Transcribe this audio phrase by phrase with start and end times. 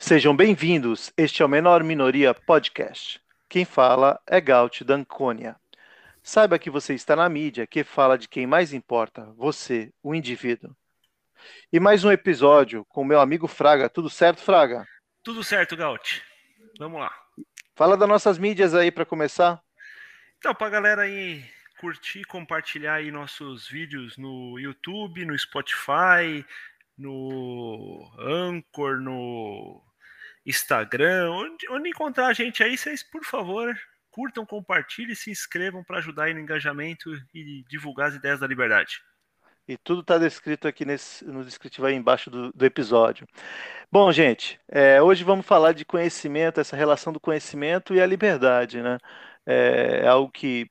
[0.00, 1.12] Sejam bem-vindos.
[1.16, 3.20] Este é o Menor Minoria Podcast.
[3.48, 5.56] Quem fala é Gaut Danconia.
[6.22, 10.74] Saiba que você está na mídia que fala de quem mais importa, você, o indivíduo.
[11.72, 13.90] E mais um episódio com meu amigo Fraga.
[13.90, 14.86] Tudo certo, Fraga?
[15.22, 16.22] Tudo certo, Gaut.
[16.78, 17.12] Vamos lá.
[17.74, 19.60] Fala das nossas mídias aí para começar.
[20.38, 21.44] Então, para a galera aí
[21.80, 26.46] curtir, compartilhar aí nossos vídeos no YouTube, no Spotify,
[26.96, 29.87] no Anchor, no
[30.48, 33.78] Instagram, onde, onde encontrar a gente aí, vocês, por favor,
[34.10, 39.00] curtam, compartilhem, se inscrevam para ajudar aí no engajamento e divulgar as ideias da liberdade.
[39.68, 43.26] E tudo está descrito aqui nesse, no descritivo aí embaixo do, do episódio.
[43.92, 48.80] Bom, gente, é, hoje vamos falar de conhecimento, essa relação do conhecimento e a liberdade,
[48.80, 48.96] né?
[49.44, 50.66] É, é algo que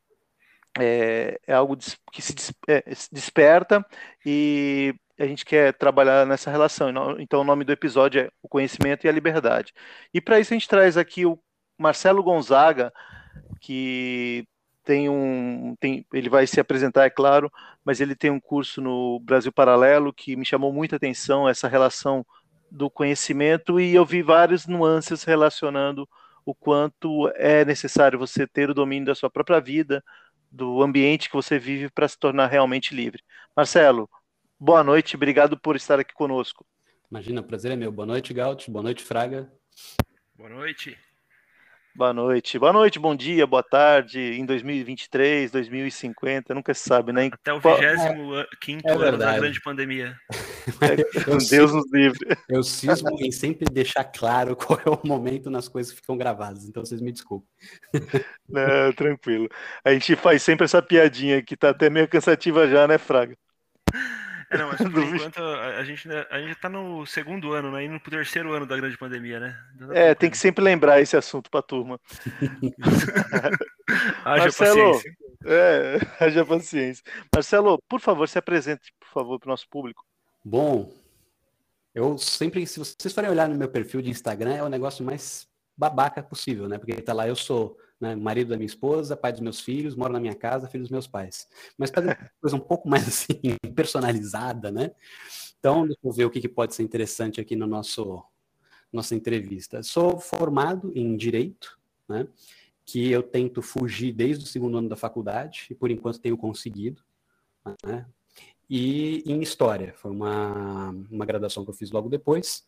[0.79, 1.77] é, é, algo
[2.11, 2.33] que se
[2.67, 3.85] é, desperta
[4.25, 6.89] e a gente quer trabalhar nessa relação.
[7.19, 9.73] Então, o nome do episódio é O Conhecimento e a Liberdade.
[10.13, 11.39] E para isso, a gente traz aqui o
[11.77, 12.91] Marcelo Gonzaga,
[13.59, 14.47] que
[14.83, 15.75] tem um.
[15.79, 17.51] Tem, ele vai se apresentar, é claro,
[17.83, 22.25] mas ele tem um curso no Brasil Paralelo que me chamou muita atenção, essa relação
[22.71, 26.07] do conhecimento, e eu vi várias nuances relacionando
[26.45, 30.03] o quanto é necessário você ter o domínio da sua própria vida,
[30.49, 33.21] do ambiente que você vive para se tornar realmente livre.
[33.55, 34.09] Marcelo,
[34.59, 36.65] boa noite, obrigado por estar aqui conosco.
[37.09, 37.91] Imagina, o prazer é meu.
[37.91, 38.69] Boa noite, Gaut.
[38.69, 39.49] Boa noite, Fraga.
[40.35, 40.97] Boa noite.
[41.97, 42.59] Boa noite.
[42.59, 47.31] Boa noite, bom dia, boa tarde, em 2023, 2050, nunca se sabe, né?
[47.33, 50.15] Até o 25 é, ano da grande pandemia.
[50.79, 50.95] É,
[51.49, 52.19] Deus nos livre.
[52.47, 56.65] Eu cismo em sempre deixar claro qual é o momento nas coisas que ficam gravadas,
[56.65, 57.49] então vocês me desculpem.
[58.47, 59.49] Não, tranquilo.
[59.83, 63.35] A gente faz sempre essa piadinha que tá até meio cansativa já, né, Fraga?
[64.49, 67.85] É, não, mas por enquanto a gente, a gente tá no segundo ano, né?
[67.85, 69.59] Indo pro terceiro ano da grande pandemia, né?
[69.77, 71.99] Tá é, tem que sempre lembrar esse assunto pra turma.
[74.25, 75.17] haja Marcelo, paciência.
[75.45, 77.03] É, haja paciência.
[77.33, 80.05] Marcelo, por favor, se apresente, por favor, pro nosso público.
[80.43, 80.91] Bom,
[81.93, 85.47] eu sempre, se vocês forem olhar no meu perfil de Instagram, é o negócio mais
[85.75, 86.77] babaca possível, né?
[86.77, 90.13] Porque tá lá, eu sou né, marido da minha esposa, pai dos meus filhos, moro
[90.13, 91.47] na minha casa, filho dos meus pais.
[91.77, 93.39] Mas fazer uma coisa um pouco mais assim,
[93.75, 94.91] personalizada, né?
[95.59, 98.23] Então, deixa eu ver o que, que pode ser interessante aqui no nosso
[98.91, 99.83] nossa entrevista.
[99.83, 102.27] Sou formado em Direito, né?
[102.85, 107.03] Que eu tento fugir desde o segundo ano da faculdade, e por enquanto tenho conseguido,
[107.83, 108.05] né?
[108.69, 112.65] E em História, foi uma, uma graduação que eu fiz logo depois,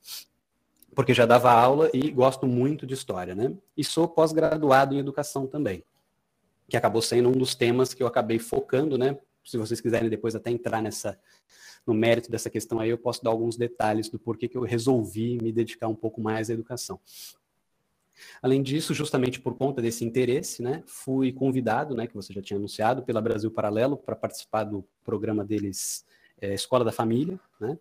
[0.95, 3.53] porque já dava aula e gosto muito de história, né?
[3.75, 5.83] E sou pós-graduado em educação também,
[6.67, 9.17] que acabou sendo um dos temas que eu acabei focando, né?
[9.43, 11.17] Se vocês quiserem depois até entrar nessa
[11.87, 15.39] no mérito dessa questão aí, eu posso dar alguns detalhes do porquê que eu resolvi
[15.41, 16.99] me dedicar um pouco mais à educação.
[18.41, 22.57] Além disso, justamente por conta desse interesse, né, fui convidado, né, que você já tinha
[22.57, 26.05] anunciado, pela Brasil Paralelo para participar do programa deles
[26.41, 27.77] é, Escola da Família, né?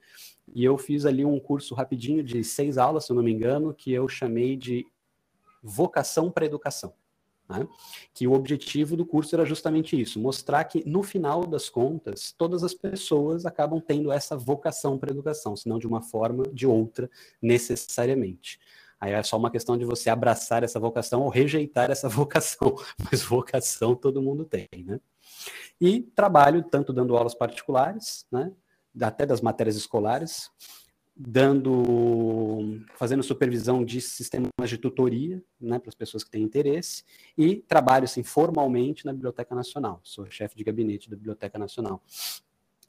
[0.55, 3.75] E eu fiz ali um curso rapidinho de seis aulas, se eu não me engano,
[3.75, 4.87] que eu chamei de
[5.63, 6.95] Vocação para Educação.
[7.49, 7.67] Né?
[8.13, 12.63] Que o objetivo do curso era justamente isso, mostrar que no final das contas, todas
[12.63, 17.11] as pessoas acabam tendo essa vocação para educação, se não de uma forma, de outra,
[17.41, 18.61] necessariamente.
[19.01, 22.77] Aí é só uma questão de você abraçar essa vocação ou rejeitar essa vocação,
[23.11, 25.01] mas vocação todo mundo tem, né?
[25.81, 28.53] E trabalho tanto dando aulas particulares, né,
[29.01, 30.51] até das matérias escolares,
[31.17, 37.03] dando, fazendo supervisão de sistemas de tutoria, né, para as pessoas que têm interesse,
[37.37, 40.01] e trabalho assim formalmente na Biblioteca Nacional.
[40.05, 42.03] Sou chefe de gabinete da Biblioteca Nacional,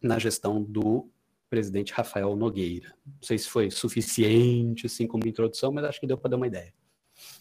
[0.02, 1.10] na gestão do
[1.50, 2.94] presidente Rafael Nogueira.
[3.04, 6.46] Não sei se foi suficiente assim como introdução, mas acho que deu para dar uma
[6.48, 6.72] ideia.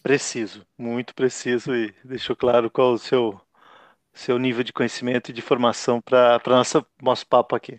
[0.02, 3.38] Preciso, muito preciso e deixou claro qual o seu
[4.12, 6.40] seu nível de conhecimento e de formação para
[7.00, 7.78] nosso papo aqui.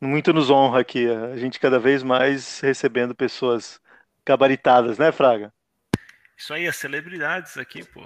[0.00, 3.80] Muito nos honra aqui, a gente cada vez mais recebendo pessoas
[4.24, 5.52] gabaritadas, né, Fraga?
[6.40, 8.00] Isso aí, as celebridades aqui, pô.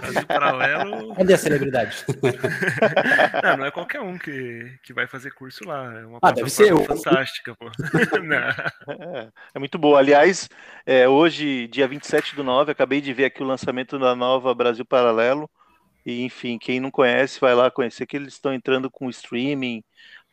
[0.00, 1.12] Brasil Paralelo.
[1.16, 2.02] Cadê a celebridade?
[3.44, 6.00] não, não é qualquer um que, que vai fazer curso lá.
[6.00, 6.82] É uma ah, deve ser eu.
[6.82, 7.66] fantástica, pô.
[8.88, 9.98] é, é, muito boa.
[9.98, 10.48] Aliás,
[10.86, 14.86] é, hoje, dia 27 do 9, acabei de ver aqui o lançamento da nova Brasil
[14.86, 15.46] Paralelo.
[16.06, 19.84] E, enfim, quem não conhece, vai lá conhecer que eles estão entrando com streaming.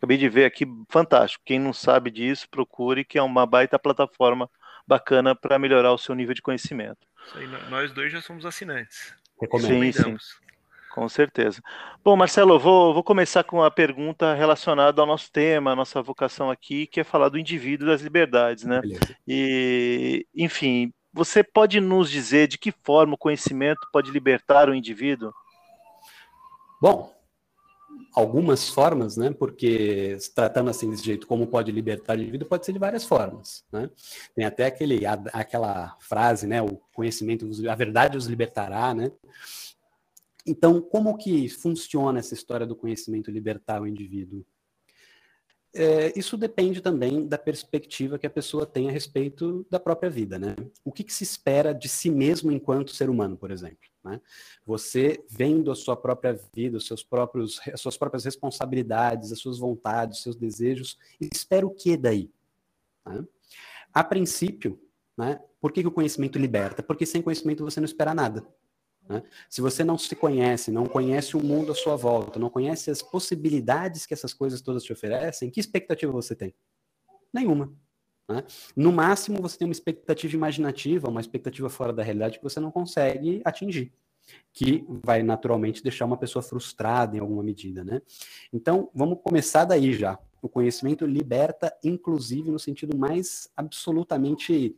[0.05, 1.43] Acabei de ver aqui, fantástico.
[1.43, 4.47] Quem não sabe disso, procure, que é uma baita plataforma
[4.85, 7.07] bacana para melhorar o seu nível de conhecimento.
[7.25, 9.15] Isso aí, nós dois já somos assinantes.
[9.59, 10.15] Sim, sim.
[10.93, 11.59] Com certeza.
[12.03, 16.51] Bom, Marcelo, vou, vou começar com a pergunta relacionada ao nosso tema, a nossa vocação
[16.51, 18.81] aqui, que é falar do indivíduo das liberdades, né?
[18.81, 19.17] Beleza.
[19.27, 25.33] E, enfim, você pode nos dizer de que forma o conhecimento pode libertar o indivíduo?
[26.79, 27.14] Bom,
[28.13, 29.31] algumas formas, né?
[29.31, 33.63] Porque tratando assim desse jeito, como pode libertar o indivíduo, pode ser de várias formas,
[33.71, 33.89] né?
[34.33, 36.61] Tem até aquele, aquela frase, né?
[36.61, 39.11] O conhecimento, a verdade os libertará, né?
[40.45, 44.45] Então, como que funciona essa história do conhecimento libertar o indivíduo?
[45.77, 50.39] É, isso depende também da perspectiva que a pessoa tem a respeito da própria vida,
[50.39, 50.55] né?
[50.85, 53.89] O que, que se espera de si mesmo enquanto ser humano, por exemplo?
[54.01, 54.21] Né?
[54.65, 59.59] Você vendo a sua própria vida, os seus próprios, as suas próprias responsabilidades, as suas
[59.59, 62.31] vontades, os seus desejos, espera o que daí?
[63.05, 63.25] Né?
[63.93, 64.79] A princípio,
[65.17, 66.81] né, por que, que o conhecimento liberta?
[66.83, 68.47] Porque sem conhecimento você não espera nada.
[69.07, 69.23] Né?
[69.49, 73.01] Se você não se conhece, não conhece o mundo à sua volta, não conhece as
[73.01, 76.53] possibilidades que essas coisas todas te oferecem, que expectativa você tem?
[77.33, 77.71] Nenhuma.
[78.27, 78.43] Né?
[78.75, 82.71] No máximo, você tem uma expectativa imaginativa, uma expectativa fora da realidade que você não
[82.71, 83.93] consegue atingir,
[84.51, 87.83] que vai naturalmente deixar uma pessoa frustrada em alguma medida.
[87.83, 88.01] Né?
[88.51, 90.17] Então, vamos começar daí já.
[90.41, 94.75] O conhecimento liberta, inclusive, no sentido mais absolutamente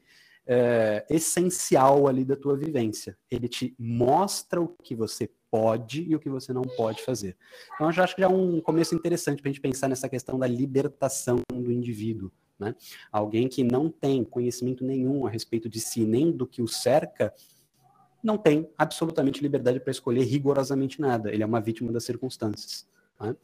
[0.47, 3.17] é, essencial ali da tua vivência.
[3.29, 7.35] Ele te mostra o que você pode e o que você não pode fazer.
[7.75, 10.07] Então, eu já acho que já é um começo interessante para a gente pensar nessa
[10.07, 12.31] questão da libertação do indivíduo.
[12.57, 12.73] Né?
[13.11, 17.33] Alguém que não tem conhecimento nenhum a respeito de si, nem do que o cerca,
[18.23, 21.31] não tem absolutamente liberdade para escolher rigorosamente nada.
[21.31, 22.87] Ele é uma vítima das circunstâncias.
[23.19, 23.35] Né?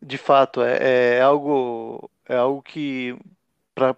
[0.00, 3.18] De fato, é, é algo é algo que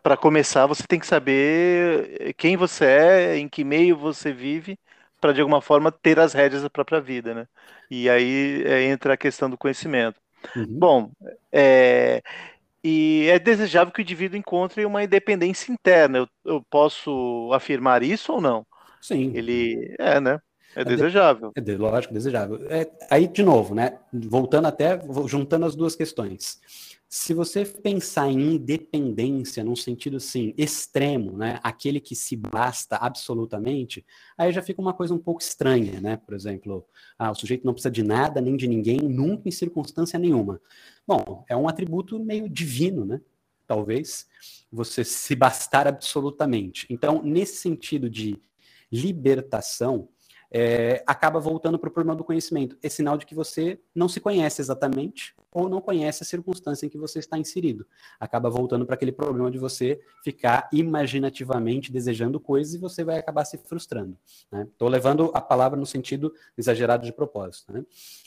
[0.02, 4.78] para começar, você tem que saber quem você é, em que meio você vive,
[5.20, 7.46] para de alguma forma ter as rédeas da própria vida, né?
[7.90, 10.20] E aí é, entra a questão do conhecimento.
[10.56, 10.66] Uhum.
[10.68, 11.10] Bom,
[11.52, 12.22] é,
[12.82, 16.18] e é desejável que o indivíduo encontre uma independência interna.
[16.18, 18.66] Eu, eu posso afirmar isso ou não?
[19.00, 19.32] Sim.
[19.34, 20.40] Ele é, né?
[20.74, 21.52] É, é desejável.
[21.54, 22.60] É, lógico, desejável.
[22.70, 23.98] É, aí, de novo, né?
[24.12, 26.60] Voltando até, juntando as duas questões.
[27.12, 34.06] Se você pensar em independência num sentido assim extremo, né, aquele que se basta absolutamente,
[34.38, 36.16] aí já fica uma coisa um pouco estranha, né?
[36.18, 36.86] Por exemplo,
[37.18, 40.60] ah, o sujeito não precisa de nada nem de ninguém nunca em circunstância nenhuma.
[41.04, 43.20] Bom, é um atributo meio divino, né?
[43.66, 44.28] Talvez
[44.70, 46.86] você se bastar absolutamente.
[46.88, 48.40] Então, nesse sentido de
[48.90, 50.08] libertação,
[50.50, 52.76] é, acaba voltando para o problema do conhecimento.
[52.82, 56.88] É sinal de que você não se conhece exatamente ou não conhece a circunstância em
[56.88, 57.86] que você está inserido.
[58.18, 63.44] Acaba voltando para aquele problema de você ficar imaginativamente desejando coisas e você vai acabar
[63.44, 64.16] se frustrando.
[64.52, 64.96] Estou né?
[64.96, 67.72] levando a palavra no sentido exagerado de propósito.
[67.72, 67.84] Né?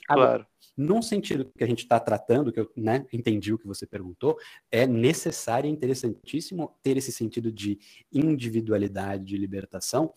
[0.08, 0.48] Agora, claro.
[0.76, 4.40] Num sentido que a gente está tratando, que eu né, entendi o que você perguntou,
[4.72, 7.78] é necessário e interessantíssimo ter esse sentido de
[8.12, 10.12] individualidade, de libertação,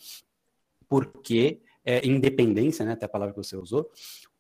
[0.88, 3.91] porque é, independência, né, até a palavra que você usou,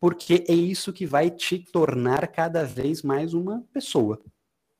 [0.00, 4.20] porque é isso que vai te tornar cada vez mais uma pessoa.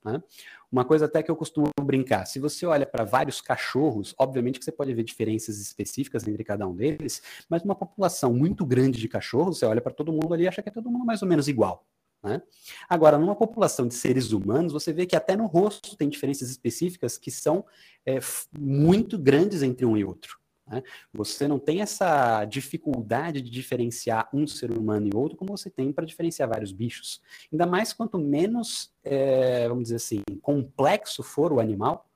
[0.03, 0.21] Né?
[0.69, 4.65] Uma coisa até que eu costumo brincar, se você olha para vários cachorros, obviamente que
[4.65, 9.07] você pode ver diferenças específicas entre cada um deles, mas uma população muito grande de
[9.07, 11.27] cachorros, você olha para todo mundo ali e acha que é todo mundo mais ou
[11.27, 11.85] menos igual.
[12.21, 12.41] Né?
[12.89, 17.17] Agora, numa população de seres humanos, você vê que até no rosto tem diferenças específicas
[17.17, 17.65] que são
[18.05, 18.19] é,
[18.57, 20.37] muito grandes entre um e outro.
[20.67, 20.83] Né?
[21.13, 25.91] Você não tem essa dificuldade de diferenciar um ser humano e outro como você tem
[25.91, 27.21] para diferenciar vários bichos.
[27.51, 32.09] Ainda mais quanto menos, é, vamos dizer assim, complexo for o animal,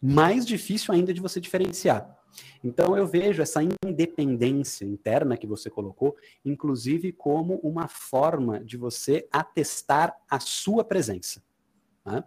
[0.00, 2.16] mais difícil ainda de você diferenciar.
[2.62, 9.26] Então eu vejo essa independência interna que você colocou, inclusive como uma forma de você
[9.32, 11.42] atestar a sua presença.
[12.04, 12.22] Né?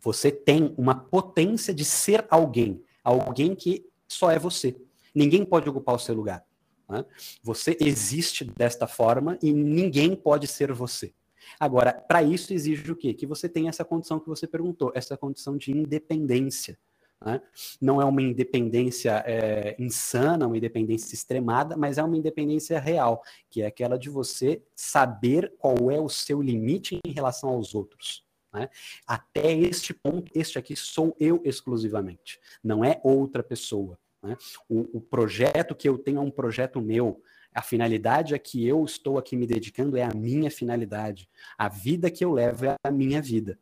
[0.00, 4.76] Você tem uma potência de ser alguém, alguém que só é você.
[5.14, 6.44] Ninguém pode ocupar o seu lugar.
[6.88, 7.04] Né?
[7.42, 11.12] Você existe desta forma e ninguém pode ser você.
[11.58, 13.14] Agora, para isso exige o quê?
[13.14, 16.78] Que você tenha essa condição que você perguntou, essa condição de independência.
[17.24, 17.40] Né?
[17.80, 23.62] Não é uma independência é, insana, uma independência extremada, mas é uma independência real, que
[23.62, 28.25] é aquela de você saber qual é o seu limite em relação aos outros.
[28.56, 28.70] Né?
[29.06, 33.98] Até este ponto, este aqui sou eu exclusivamente, não é outra pessoa.
[34.22, 34.34] Né?
[34.66, 37.22] O, o projeto que eu tenho é um projeto meu.
[37.54, 41.28] A finalidade a que eu estou aqui me dedicando é a minha finalidade.
[41.56, 43.58] A vida que eu levo é a minha vida.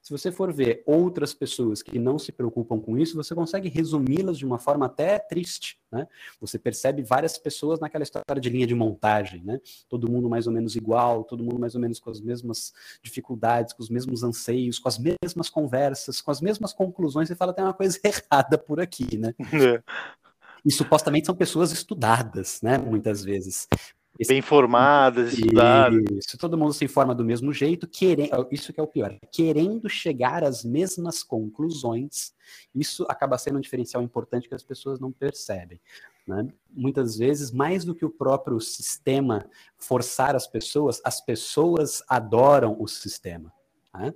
[0.00, 4.38] Se você for ver outras pessoas que não se preocupam com isso, você consegue resumi-las
[4.38, 6.06] de uma forma até triste, né?
[6.40, 9.60] Você percebe várias pessoas naquela história de linha de montagem, né?
[9.88, 12.72] Todo mundo mais ou menos igual, todo mundo mais ou menos com as mesmas
[13.02, 17.52] dificuldades, com os mesmos anseios, com as mesmas conversas, com as mesmas conclusões, você fala
[17.52, 19.34] tem uma coisa errada por aqui, né?
[19.52, 19.82] É.
[20.64, 22.78] E supostamente são pessoas estudadas, né?
[22.78, 23.68] Muitas vezes.
[24.28, 26.02] Bem informadas, estudadas.
[26.12, 29.88] Isso, todo mundo se informa do mesmo jeito, querendo, isso que é o pior, querendo
[29.88, 32.34] chegar às mesmas conclusões,
[32.74, 35.80] isso acaba sendo um diferencial importante que as pessoas não percebem.
[36.26, 36.46] Né?
[36.70, 42.86] Muitas vezes, mais do que o próprio sistema forçar as pessoas, as pessoas adoram o
[42.86, 43.52] sistema.
[43.94, 44.14] Né?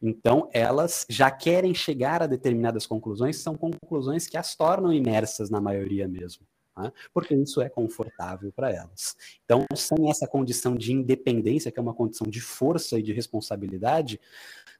[0.00, 5.60] Então, elas já querem chegar a determinadas conclusões, são conclusões que as tornam imersas na
[5.60, 6.46] maioria mesmo.
[6.78, 6.92] Né?
[7.12, 9.16] Porque isso é confortável para elas.
[9.44, 14.20] Então, sem essa condição de independência, que é uma condição de força e de responsabilidade,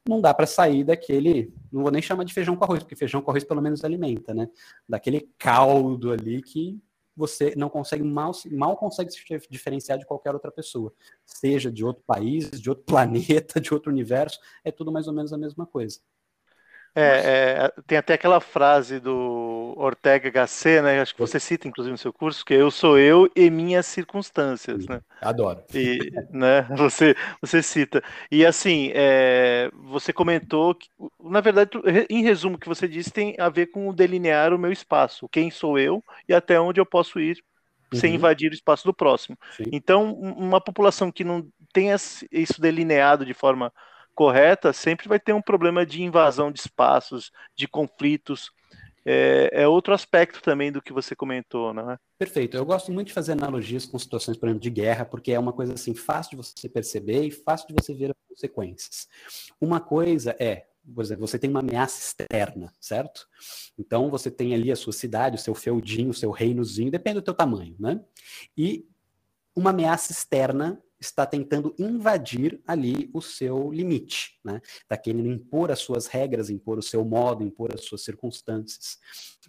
[0.08, 3.20] não dá para sair daquele, não vou nem chamar de feijão com arroz, porque feijão
[3.20, 4.48] com arroz pelo menos alimenta, né?
[4.88, 6.80] Daquele caldo ali que
[7.16, 10.94] você não consegue mal, mal consegue se diferenciar de qualquer outra pessoa,
[11.26, 15.32] seja de outro país, de outro planeta, de outro universo, é tudo mais ou menos
[15.32, 15.98] a mesma coisa.
[16.94, 21.00] É, é, tem até aquela frase do Ortega Gasset, né?
[21.00, 24.86] Acho que você cita, inclusive, no seu curso, que eu sou eu e minhas circunstâncias,
[24.86, 25.00] né?
[25.20, 25.62] Adoro.
[25.72, 28.02] E, né, você, você cita.
[28.30, 30.88] E assim, é, você comentou que,
[31.22, 31.70] na verdade,
[32.10, 35.50] em resumo, o que você disse tem a ver com delinear o meu espaço, quem
[35.50, 37.42] sou eu e até onde eu posso ir
[37.92, 37.98] uhum.
[37.98, 39.36] sem invadir o espaço do próximo.
[39.56, 39.64] Sim.
[39.72, 41.90] Então, uma população que não tem
[42.32, 43.72] isso delineado de forma
[44.18, 48.50] correta, sempre vai ter um problema de invasão de espaços, de conflitos.
[49.06, 51.96] É, é, outro aspecto também do que você comentou, né?
[52.18, 52.56] Perfeito.
[52.56, 55.52] Eu gosto muito de fazer analogias com situações, por exemplo, de guerra, porque é uma
[55.52, 59.06] coisa assim fácil de você perceber e fácil de você ver as consequências.
[59.60, 63.24] Uma coisa é, por exemplo, você tem uma ameaça externa, certo?
[63.78, 67.24] Então você tem ali a sua cidade, o seu feudinho, o seu reinozinho, depende do
[67.24, 68.00] teu tamanho, né?
[68.56, 68.84] E
[69.54, 74.60] uma ameaça externa está tentando invadir ali o seu limite, né?
[74.64, 78.98] Está querendo impor as suas regras, impor o seu modo, impor as suas circunstâncias.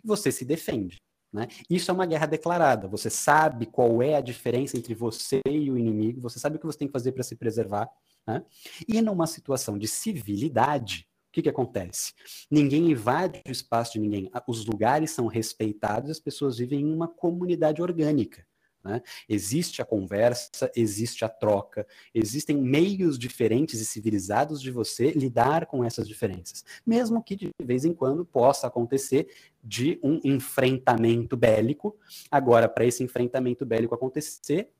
[0.03, 0.97] Você se defende.
[1.31, 1.47] Né?
[1.69, 2.87] Isso é uma guerra declarada.
[2.87, 6.65] Você sabe qual é a diferença entre você e o inimigo, você sabe o que
[6.65, 7.89] você tem que fazer para se preservar.
[8.27, 8.43] Né?
[8.87, 12.13] E numa situação de civilidade, o que, que acontece?
[12.49, 14.31] Ninguém invade o espaço de ninguém.
[14.47, 18.45] Os lugares são respeitados, as pessoas vivem em uma comunidade orgânica.
[18.83, 19.01] Né?
[19.27, 25.83] Existe a conversa, existe a troca, existem meios diferentes e civilizados de você lidar com
[25.83, 29.27] essas diferenças, mesmo que de vez em quando possa acontecer
[29.61, 31.97] de um enfrentamento bélico.
[32.31, 34.71] Agora, para esse enfrentamento bélico acontecer,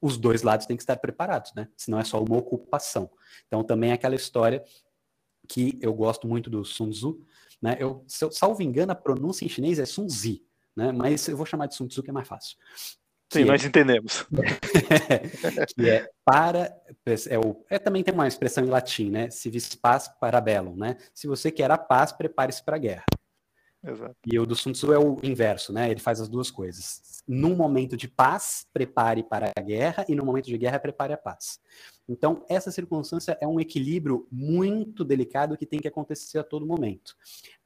[0.00, 1.68] os dois lados têm que estar preparados, né?
[1.76, 3.10] Senão é só uma ocupação.
[3.46, 4.62] Então, também é aquela história
[5.48, 7.20] que eu gosto muito do Sun Tzu,
[7.60, 7.76] né?
[7.78, 10.44] Eu, se eu salvo engano, a pronúncia em chinês é Sun Zi,
[10.76, 10.92] né?
[10.92, 12.56] Mas eu vou chamar de Sun Tzu que é mais fácil.
[13.34, 14.26] Sim, é, nós entendemos.
[15.76, 16.74] que é para.
[17.28, 19.28] É, o, é, também tem uma expressão em latim, né?
[19.30, 20.96] Se vis paz para bellum, né?
[21.12, 23.04] Se você quer a paz, prepare-se para a guerra.
[23.82, 24.16] Exato.
[24.24, 25.90] E o do Sun Tzu é o inverso, né?
[25.90, 27.22] Ele faz as duas coisas.
[27.28, 31.18] Num momento de paz, prepare para a guerra, e no momento de guerra, prepare a
[31.18, 31.60] paz.
[32.08, 37.14] Então, essa circunstância é um equilíbrio muito delicado que tem que acontecer a todo momento.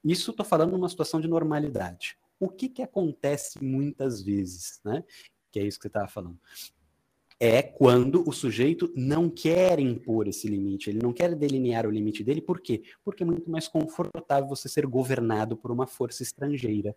[0.04, 2.16] Isso estou falando numa situação de normalidade.
[2.40, 5.04] O que, que acontece muitas vezes, né?
[5.50, 6.38] Que é isso que você estava falando.
[7.40, 12.24] É quando o sujeito não quer impor esse limite, ele não quer delinear o limite
[12.24, 12.82] dele, por quê?
[13.04, 16.96] Porque é muito mais confortável você ser governado por uma força estrangeira.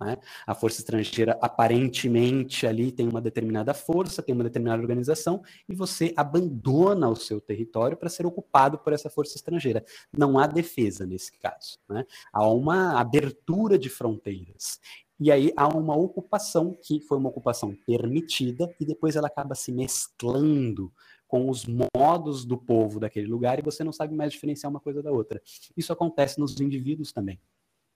[0.00, 0.16] Né?
[0.46, 6.14] A força estrangeira aparentemente ali tem uma determinada força, tem uma determinada organização, e você
[6.16, 9.84] abandona o seu território para ser ocupado por essa força estrangeira.
[10.16, 11.78] Não há defesa nesse caso.
[11.88, 12.06] Né?
[12.32, 14.80] Há uma abertura de fronteiras.
[15.20, 19.72] E aí há uma ocupação que foi uma ocupação permitida e depois ela acaba se
[19.72, 20.92] mesclando
[21.26, 25.02] com os modos do povo daquele lugar e você não sabe mais diferenciar uma coisa
[25.02, 25.42] da outra.
[25.76, 27.38] Isso acontece nos indivíduos também.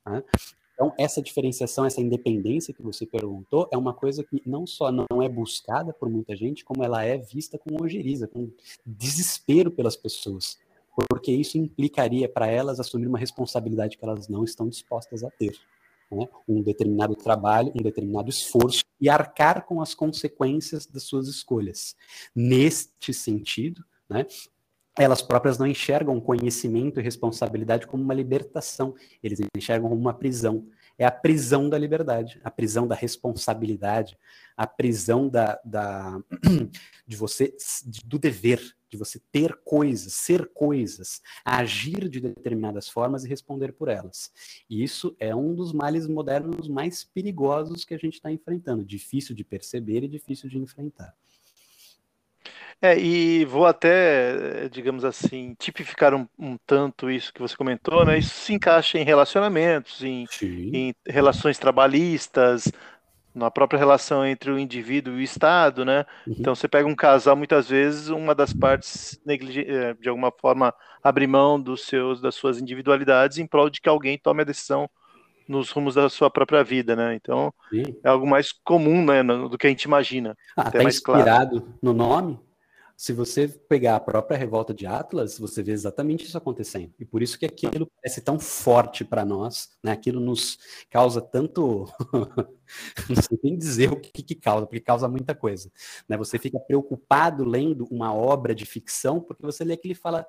[0.06, 0.22] Né?
[0.74, 5.22] Então, essa diferenciação, essa independência que você perguntou, é uma coisa que não só não
[5.22, 8.50] é buscada por muita gente, como ela é vista com ojeriza, com
[8.84, 10.58] desespero pelas pessoas.
[11.08, 15.56] Porque isso implicaria para elas assumir uma responsabilidade que elas não estão dispostas a ter
[16.14, 21.96] né, um determinado trabalho, um determinado esforço e arcar com as consequências das suas escolhas.
[22.34, 24.26] Neste sentido, né,
[24.98, 30.66] elas próprias não enxergam conhecimento e responsabilidade como uma libertação, eles enxergam como uma prisão.
[30.98, 34.16] é a prisão da liberdade, a prisão da responsabilidade,
[34.56, 36.20] a prisão da, da
[37.06, 37.54] de você
[38.04, 43.88] do dever, de você ter coisas, ser coisas, agir de determinadas formas e responder por
[43.88, 44.30] elas.
[44.68, 49.34] E isso é um dos males modernos mais perigosos que a gente está enfrentando, difícil
[49.34, 51.14] de perceber e difícil de enfrentar.
[52.84, 58.18] É, e vou até, digamos assim, tipificar um, um, tanto isso que você comentou, né?
[58.18, 62.72] Isso se encaixa em relacionamentos, em, em, relações trabalhistas,
[63.34, 66.04] na própria relação entre o indivíduo e o Estado, né?
[66.26, 66.34] Uhum.
[66.38, 71.26] Então você pega um casal, muitas vezes uma das partes é, de alguma forma abre
[71.26, 74.88] mão dos seus, das suas individualidades em prol de que alguém tome a decisão
[75.48, 77.14] nos rumos da sua própria vida, né?
[77.14, 77.84] Então Sim.
[78.04, 80.36] é algo mais comum, né, do que a gente imagina.
[80.56, 81.78] Ah, até tá mais inspirado claro.
[81.82, 82.38] no nome,
[83.02, 86.94] se você pegar a própria revolta de Atlas, você vê exatamente isso acontecendo.
[87.00, 89.90] E por isso que aquilo parece tão forte para nós, né?
[89.90, 90.56] Aquilo nos
[90.88, 91.86] causa tanto.
[93.10, 95.68] não sei nem dizer o que, que causa, porque causa muita coisa.
[96.08, 96.16] Né?
[96.16, 100.24] Você fica preocupado lendo uma obra de ficção, porque você lê aquilo e fala,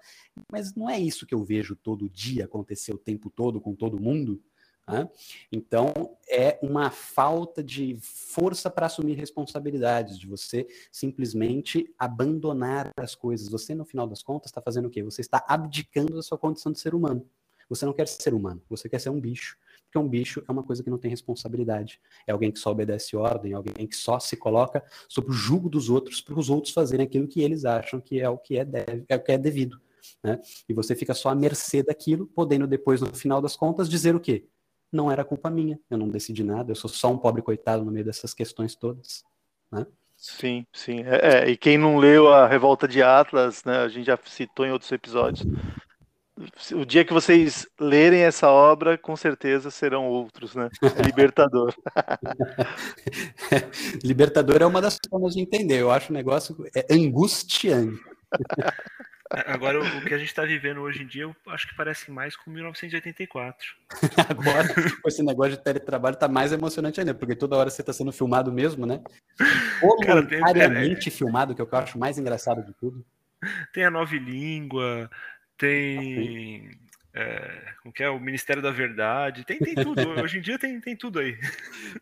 [0.52, 4.02] mas não é isso que eu vejo todo dia acontecer o tempo todo com todo
[4.02, 4.42] mundo?
[4.88, 5.10] Né?
[5.52, 13.48] Então, é uma falta de força para assumir responsabilidades, de você simplesmente abandonar as coisas.
[13.48, 15.02] Você, no final das contas, está fazendo o quê?
[15.04, 17.26] Você está abdicando da sua condição de ser humano.
[17.70, 19.58] Você não quer ser humano, você quer ser um bicho.
[19.86, 22.02] Porque um bicho é uma coisa que não tem responsabilidade.
[22.28, 25.90] É alguém que só obedece ordem, alguém que só se coloca sob o jugo dos
[25.90, 29.06] outros para os outros fazerem aquilo que eles acham que é o que é, deve,
[29.08, 29.80] é, o que é devido.
[30.24, 30.40] Né?
[30.68, 34.20] E você fica só à mercê daquilo, podendo depois, no final das contas, dizer o
[34.20, 34.48] quê?
[34.96, 37.92] Não era culpa minha, eu não decidi nada, eu sou só um pobre coitado no
[37.92, 39.24] meio dessas questões todas,
[39.72, 39.86] né?
[40.16, 41.04] Sim, sim.
[41.04, 44.66] É, é, e quem não leu a Revolta de Atlas, né, a gente já citou
[44.66, 45.46] em outros episódios,
[46.74, 50.68] o dia que vocês lerem essa obra, com certeza serão outros, né?
[50.82, 51.74] É libertador.
[54.04, 55.80] libertador é uma das formas de entender.
[55.80, 58.02] Eu acho o negócio é angustiante.
[59.48, 62.36] Agora, o que a gente está vivendo hoje em dia, eu acho que parece mais
[62.36, 63.76] com 1984.
[64.30, 64.68] Agora,
[65.08, 68.52] esse negócio de teletrabalho tá mais emocionante ainda, porque toda hora você está sendo filmado
[68.52, 69.02] mesmo, né?
[69.82, 73.04] Voluntariamente filmado, que é o que eu acho mais engraçado de tudo.
[73.74, 75.10] Tem a nova língua,
[75.58, 76.70] tem
[77.16, 78.10] é, como que é?
[78.10, 80.02] O Ministério da Verdade, tem, tem tudo.
[80.20, 81.38] Hoje em dia tem, tem tudo aí.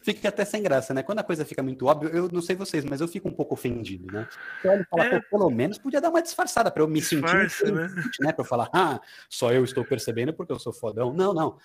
[0.02, 1.04] Fica até sem graça, né?
[1.04, 3.54] Quando a coisa fica muito óbvia, eu não sei vocês, mas eu fico um pouco
[3.54, 4.26] ofendido, né?
[4.62, 5.20] Você olha e fala, é...
[5.20, 7.90] pelo menos podia dar uma disfarçada para eu me Disfarça, sentir, né?
[8.22, 8.32] né?
[8.32, 11.14] Para eu falar, ah, só eu estou percebendo porque eu sou fodão.
[11.14, 11.58] Não, não.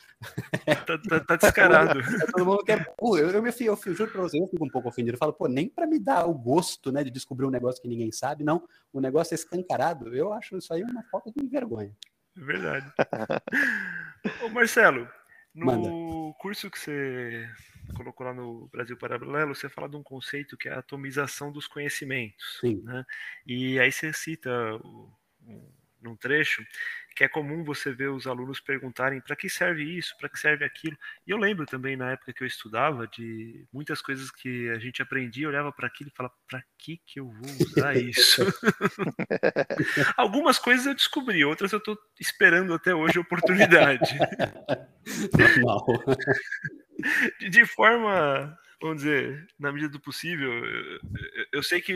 [0.64, 2.00] Tá, tá, tá descarado.
[2.34, 2.84] Todo mundo quer.
[3.00, 5.14] Eu, eu, me, eu, eu juro para você, eu fico um pouco ofendido.
[5.14, 7.86] Eu falo, pô, nem para me dar o gosto, né, de descobrir um negócio que
[7.86, 8.66] ninguém sabe, não.
[8.92, 10.12] O negócio é escancarado.
[10.12, 11.92] Eu acho isso aí uma falta de vergonha.
[12.36, 12.92] É verdade.
[14.44, 15.08] Ô Marcelo,
[15.54, 15.88] no Manda.
[16.38, 17.48] curso que você
[17.94, 21.66] colocou lá no Brasil Paralelo, você fala de um conceito que é a atomização dos
[21.66, 22.58] conhecimentos.
[22.60, 22.82] Sim.
[22.82, 23.04] Né?
[23.46, 24.50] E aí você cita
[26.06, 26.64] num trecho
[27.16, 30.66] que é comum você ver os alunos perguntarem para que serve isso, para que serve
[30.66, 30.96] aquilo.
[31.26, 35.00] E eu lembro também na época que eu estudava de muitas coisas que a gente
[35.00, 38.42] aprendia, olhava para aquilo e falava: para que que eu vou usar isso?
[40.14, 44.14] Algumas coisas eu descobri, outras eu estou esperando até hoje a oportunidade.
[45.38, 45.86] Normal.
[47.40, 51.00] de, de forma vamos dizer, na medida do possível, eu,
[51.52, 51.92] eu, sei que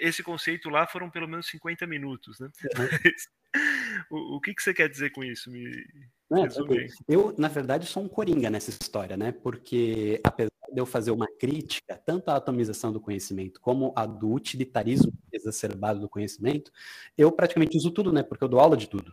[0.00, 2.50] esse conceito lá foram pelo menos 50 minutos, né?
[4.10, 5.50] o, o que, que você quer dizer com isso?
[5.50, 5.84] Me
[6.32, 9.32] é, eu, na verdade, sou um coringa nessa história, né?
[9.32, 14.32] Porque apesar de eu fazer uma crítica tanto à atomização do conhecimento como a do
[14.32, 16.72] utilitarismo exacerbado do conhecimento,
[17.18, 18.22] eu praticamente uso tudo, né?
[18.22, 19.12] Porque eu dou aula de tudo.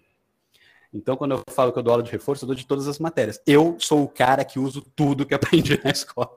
[0.93, 2.99] Então, quando eu falo que eu dou aula de reforço, eu dou de todas as
[2.99, 3.41] matérias.
[3.45, 6.33] Eu sou o cara que uso tudo que aprendi na escola.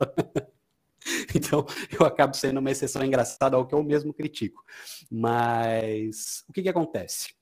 [1.35, 1.65] Então,
[1.99, 4.62] eu acabo sendo uma exceção engraçada ao que eu mesmo critico.
[5.11, 7.35] Mas o que, que acontece?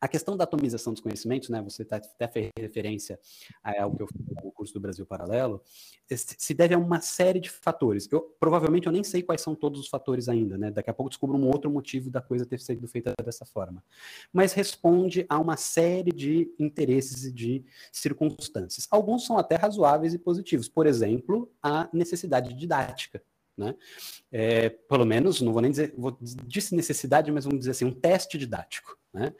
[0.00, 3.18] A questão da atomização dos conhecimentos, né, você tá, até fez referência
[3.62, 5.62] ao que eu fiz no curso do Brasil Paralelo,
[6.08, 8.08] se deve a uma série de fatores.
[8.10, 10.70] Eu, provavelmente eu nem sei quais são todos os fatores ainda, né?
[10.70, 13.82] Daqui a pouco descubro um outro motivo da coisa ter sido feita dessa forma.
[14.32, 18.86] Mas responde a uma série de interesses e de circunstâncias.
[18.90, 20.68] Alguns são até razoáveis e positivos.
[20.68, 23.22] Por exemplo, a necessidade didática.
[23.56, 23.74] Né?
[24.30, 27.92] É, pelo menos, não vou nem dizer, vou, disse necessidade, mas vamos dizer assim, um
[27.92, 28.98] teste didático.
[29.12, 29.32] Né?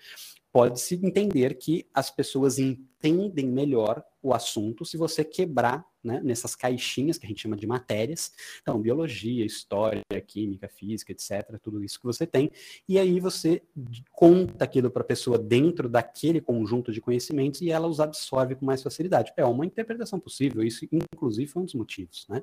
[0.56, 7.18] Pode-se entender que as pessoas entendem melhor o assunto se você quebrar né, nessas caixinhas
[7.18, 8.32] que a gente chama de matérias.
[8.62, 12.50] Então, biologia, história, química, física, etc., tudo isso que você tem.
[12.88, 13.62] E aí você
[14.10, 18.64] conta aquilo para a pessoa dentro daquele conjunto de conhecimentos e ela os absorve com
[18.64, 19.34] mais facilidade.
[19.36, 22.26] É uma interpretação possível, isso inclusive foi um dos motivos.
[22.30, 22.42] Né?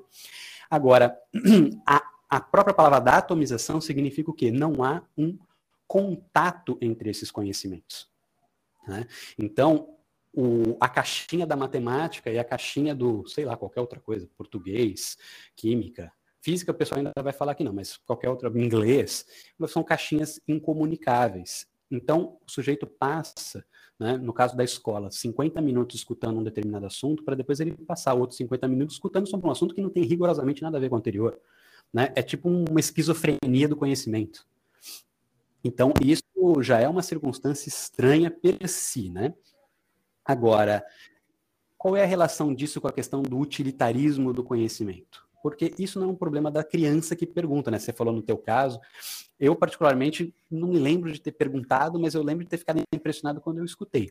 [0.70, 1.18] Agora,
[1.84, 2.00] a,
[2.30, 4.52] a própria palavra da atomização significa o quê?
[4.52, 5.36] Não há um
[5.86, 8.08] contato entre esses conhecimentos.
[8.86, 9.06] Né?
[9.38, 9.94] Então,
[10.32, 15.16] o, a caixinha da matemática e a caixinha do, sei lá, qualquer outra coisa, português,
[15.54, 19.24] química, física, o pessoal ainda vai falar que não, mas qualquer outra, inglês,
[19.68, 21.66] são caixinhas incomunicáveis.
[21.90, 23.64] Então, o sujeito passa,
[23.98, 28.14] né, no caso da escola, 50 minutos escutando um determinado assunto, para depois ele passar
[28.14, 30.96] outros 50 minutos escutando sobre um assunto que não tem rigorosamente nada a ver com
[30.96, 31.38] o anterior.
[31.92, 32.12] Né?
[32.14, 34.46] É tipo uma esquizofrenia do conhecimento.
[35.64, 36.22] Então, isso
[36.60, 39.34] já é uma circunstância estranha per si, né?
[40.22, 40.84] Agora,
[41.78, 45.26] qual é a relação disso com a questão do utilitarismo do conhecimento?
[45.42, 47.78] Porque isso não é um problema da criança que pergunta, né?
[47.78, 48.80] Você falou no teu caso.
[49.38, 53.40] Eu, particularmente, não me lembro de ter perguntado, mas eu lembro de ter ficado impressionado
[53.40, 54.10] quando eu escutei.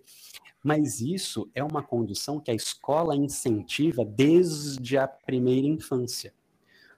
[0.63, 6.33] Mas isso é uma condição que a escola incentiva desde a primeira infância.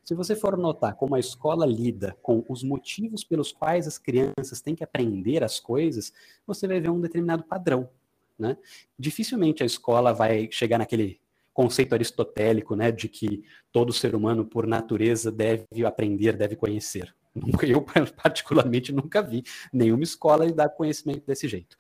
[0.06, 4.62] Se você for notar como a escola lida com os motivos pelos quais as crianças
[4.62, 6.14] têm que aprender as coisas,
[6.46, 7.90] você vai ver um determinado padrão.
[8.38, 8.56] Né?
[9.00, 11.20] Dificilmente a escola vai chegar naquele
[11.52, 17.16] conceito aristotélico né, de que todo ser humano, por natureza, deve aprender, deve conhecer.
[17.68, 17.84] Eu,
[18.22, 21.76] particularmente, nunca vi nenhuma escola com conhecimento desse jeito.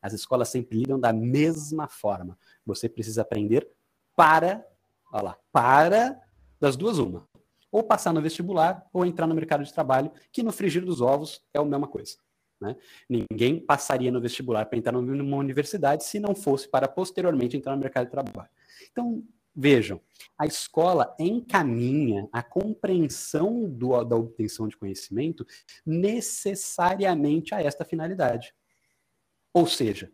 [0.00, 2.38] As escolas sempre lidam da mesma forma.
[2.64, 3.68] Você precisa aprender
[4.14, 4.66] para,
[5.12, 6.18] olha lá, para
[6.58, 7.28] das duas uma
[7.76, 11.42] ou passar no vestibular, ou entrar no mercado de trabalho, que no frigir dos ovos
[11.52, 12.16] é a mesma coisa.
[12.58, 12.74] Né?
[13.06, 17.82] Ninguém passaria no vestibular para entrar numa universidade se não fosse para posteriormente entrar no
[17.82, 18.48] mercado de trabalho.
[18.90, 19.22] Então,
[19.54, 20.00] vejam,
[20.38, 25.46] a escola encaminha a compreensão do, da obtenção de conhecimento
[25.84, 28.54] necessariamente a esta finalidade.
[29.52, 30.10] Ou seja,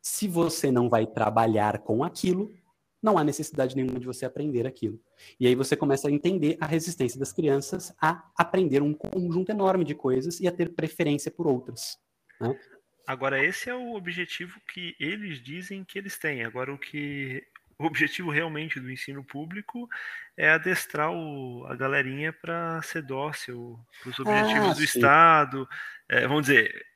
[0.00, 2.54] se você não vai trabalhar com aquilo,
[3.02, 5.00] não há necessidade nenhuma de você aprender aquilo.
[5.38, 9.84] E aí você começa a entender a resistência das crianças a aprender um conjunto enorme
[9.84, 11.98] de coisas e a ter preferência por outras.
[12.40, 12.56] Né?
[13.06, 16.44] Agora, esse é o objetivo que eles dizem que eles têm.
[16.44, 17.42] Agora, o que
[17.78, 19.88] o objetivo realmente do ensino público
[20.36, 25.68] é adestrar o, a galerinha para ser dócil para os objetivos ah, do Estado.
[26.08, 26.86] É, vamos dizer,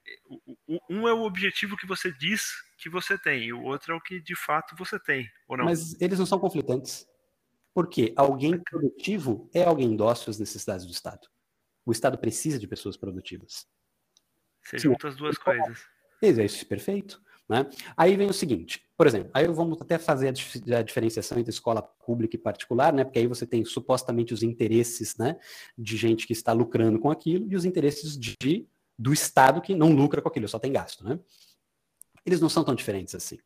[0.88, 2.54] um é o objetivo que você diz
[2.86, 5.64] que você tem, e o outro é o que de fato você tem, ou não?
[5.64, 7.06] Mas eles não são conflitantes.
[7.74, 11.28] Porque alguém produtivo é alguém dócil às necessidades do Estado.
[11.84, 13.66] O Estado precisa de pessoas produtivas.
[14.62, 15.84] Você junta as duas coisas.
[16.22, 17.20] É isso, perfeito.
[17.48, 17.68] Né?
[17.96, 22.34] Aí vem o seguinte, por exemplo, aí vamos até fazer a, diferenciação entre escola pública
[22.34, 23.04] e particular, né?
[23.04, 25.38] Porque aí você tem supostamente os interesses, né,
[25.78, 28.66] de gente que está lucrando com aquilo e os interesses de
[28.98, 31.20] do Estado que não lucra com aquilo, só tem gasto, né?
[32.26, 33.38] Eles não são tão diferentes assim.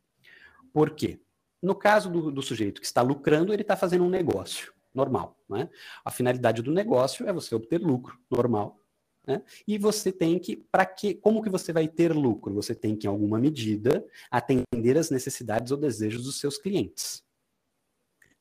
[0.72, 1.20] Por quê?
[1.62, 5.68] No caso do, do sujeito que está lucrando, ele está fazendo um negócio normal, né?
[6.04, 8.80] A finalidade do negócio é você obter lucro normal,
[9.26, 9.42] né?
[9.68, 12.54] E você tem que, para que, como que você vai ter lucro?
[12.54, 17.22] Você tem que, em alguma medida, atender as necessidades ou desejos dos seus clientes.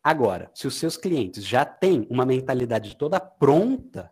[0.02, 4.12] Agora, se os seus clientes já têm uma mentalidade toda pronta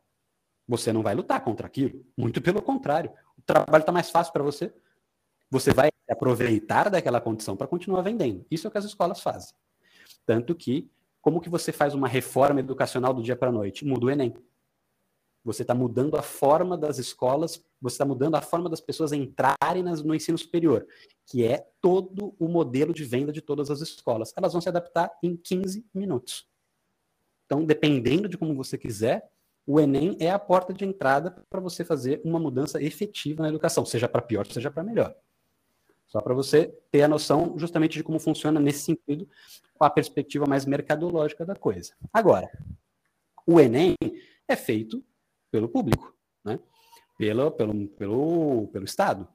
[0.68, 2.06] você não vai lutar contra aquilo.
[2.18, 3.12] Muito pelo contrário.
[3.38, 4.74] O trabalho está mais fácil para você.
[5.50, 8.46] Você vai aproveitar daquela condição para continuar vendendo.
[8.50, 9.54] Isso é o que as escolas fazem.
[10.26, 10.90] Tanto que,
[11.22, 13.86] como que você faz uma reforma educacional do dia para a noite?
[13.86, 14.34] Muda o Enem.
[15.44, 19.84] Você está mudando a forma das escolas, você está mudando a forma das pessoas entrarem
[20.04, 20.86] no ensino superior,
[21.26, 24.34] que é todo o modelo de venda de todas as escolas.
[24.36, 26.50] Elas vão se adaptar em 15 minutos.
[27.46, 29.32] Então, dependendo de como você quiser,
[29.66, 33.86] o Enem é a porta de entrada para você fazer uma mudança efetiva na educação,
[33.86, 35.16] seja para pior, seja para melhor.
[36.08, 39.28] Só para você ter a noção justamente de como funciona nesse sentido,
[39.74, 41.94] com a perspectiva mais mercadológica da coisa.
[42.12, 42.50] Agora,
[43.46, 43.96] o Enem
[44.48, 45.04] é feito
[45.52, 46.60] pelo público, né?
[47.18, 49.28] pelo, pelo, pelo, pelo Estado.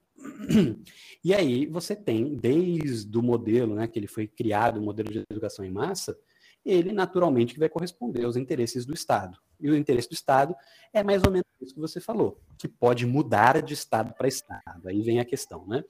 [1.25, 5.25] E aí você tem, desde o modelo né, que ele foi criado, o modelo de
[5.31, 6.19] educação em massa,
[6.65, 9.39] ele naturalmente vai corresponder aos interesses do Estado.
[9.63, 10.55] E o interesse do Estado
[10.93, 14.89] é mais ou menos isso que você falou, que pode mudar de Estado para Estado.
[14.89, 15.85] Aí vem a questão, né?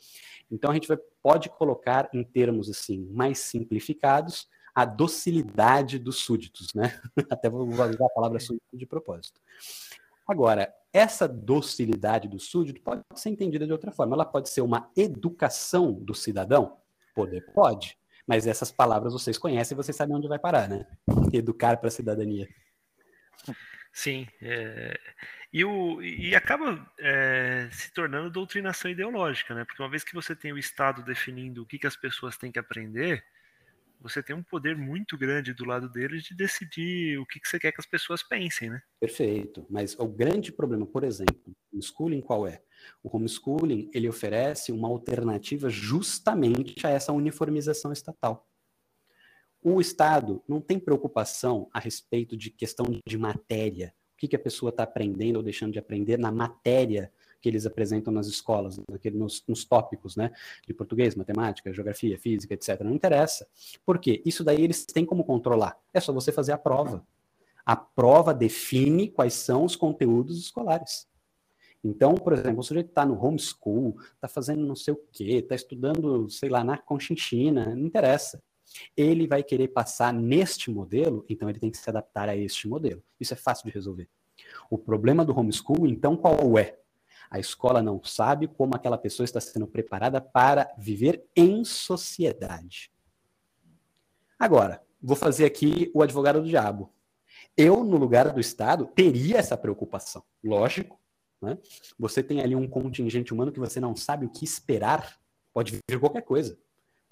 [0.51, 6.73] Então a gente vai, pode colocar em termos assim mais simplificados a docilidade dos súditos,
[6.75, 7.01] né?
[7.31, 9.41] Até vou usar a palavra súdito de propósito.
[10.27, 14.15] Agora, essa docilidade do súdito pode ser entendida de outra forma.
[14.15, 16.79] Ela pode ser uma educação do cidadão?
[17.15, 17.99] Poder pode.
[18.27, 20.87] Mas essas palavras vocês conhecem, vocês sabem onde vai parar, né?
[21.33, 22.49] Educar para a cidadania.
[23.93, 24.27] Sim.
[24.41, 24.99] É...
[25.53, 29.65] E, o, e acaba é, se tornando doutrinação ideológica, né?
[29.67, 32.51] Porque uma vez que você tem o Estado definindo o que, que as pessoas têm
[32.51, 33.23] que aprender,
[34.01, 37.59] você tem um poder muito grande do lado deles de decidir o que, que você
[37.59, 38.83] quer que as pessoas pensem, né?
[38.99, 39.67] Perfeito.
[39.71, 42.63] Mas o grande problema, por exemplo, o homeschooling qual é?
[43.03, 48.49] O homeschooling, ele oferece uma alternativa justamente a essa uniformização estatal.
[49.63, 54.39] O Estado não tem preocupação a respeito de questão de matéria, o que, que a
[54.39, 58.81] pessoa está aprendendo ou deixando de aprender na matéria que eles apresentam nas escolas,
[59.13, 60.33] nos, nos, tópicos, né?
[60.67, 62.81] De português, matemática, geografia, física, etc.
[62.83, 63.47] Não interessa.
[63.85, 64.23] Por quê?
[64.25, 65.77] Isso daí eles têm como controlar.
[65.93, 67.05] É só você fazer a prova.
[67.67, 71.09] A prova define quais são os conteúdos escolares.
[71.85, 75.57] Então, por exemplo, o sujeito está no homeschool, está fazendo não sei o quê, está
[75.57, 78.41] estudando, sei lá, na Conchinchina, não interessa.
[78.97, 83.03] Ele vai querer passar neste modelo, então ele tem que se adaptar a este modelo.
[83.21, 84.09] Isso é fácil de resolver.
[84.71, 86.79] O problema do homeschool, então, qual é?
[87.31, 92.93] A escola não sabe como aquela pessoa está sendo preparada para viver em sociedade.
[94.39, 96.93] Agora, vou fazer aqui o advogado do diabo.
[97.57, 100.23] Eu, no lugar do Estado, teria essa preocupação.
[100.43, 101.01] Lógico,
[101.41, 101.59] né?
[101.99, 105.19] Você tem ali um contingente humano que você não sabe o que esperar.
[105.53, 106.59] Pode vir qualquer coisa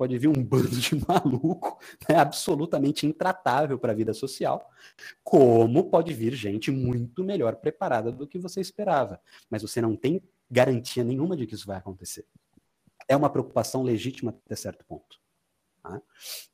[0.00, 4.70] pode vir um bando de maluco, né, absolutamente intratável para a vida social,
[5.22, 9.20] como pode vir gente muito melhor preparada do que você esperava.
[9.50, 12.24] Mas você não tem garantia nenhuma de que isso vai acontecer.
[13.06, 15.20] É uma preocupação legítima até certo ponto.
[15.82, 16.00] Tá?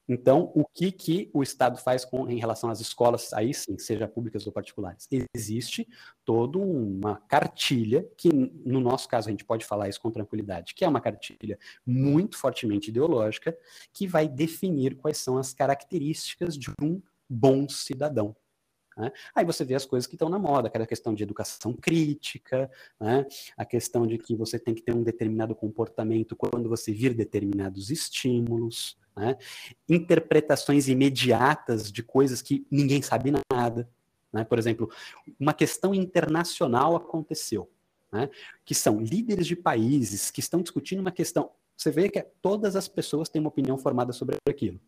[0.08, 4.06] Então, o que, que o Estado faz com, em relação às escolas, aí sim, seja
[4.06, 5.08] públicas ou particulares?
[5.34, 5.88] Existe
[6.24, 10.84] toda uma cartilha, que no nosso caso a gente pode falar isso com tranquilidade, que
[10.84, 13.56] é uma cartilha muito fortemente ideológica,
[13.92, 18.36] que vai definir quais são as características de um bom cidadão.
[18.96, 19.12] Né?
[19.34, 23.26] Aí você vê as coisas que estão na moda, aquela questão de educação crítica, né?
[23.56, 27.90] a questão de que você tem que ter um determinado comportamento quando você vir determinados
[27.90, 29.38] estímulos, né?
[29.88, 33.88] interpretações imediatas de coisas que ninguém sabe nada.
[34.32, 34.44] Né?
[34.44, 34.90] Por exemplo,
[35.40, 37.70] uma questão internacional aconteceu,
[38.12, 38.28] né?
[38.64, 41.50] que são líderes de países que estão discutindo uma questão.
[41.76, 44.80] Você vê que todas as pessoas têm uma opinião formada sobre aquilo.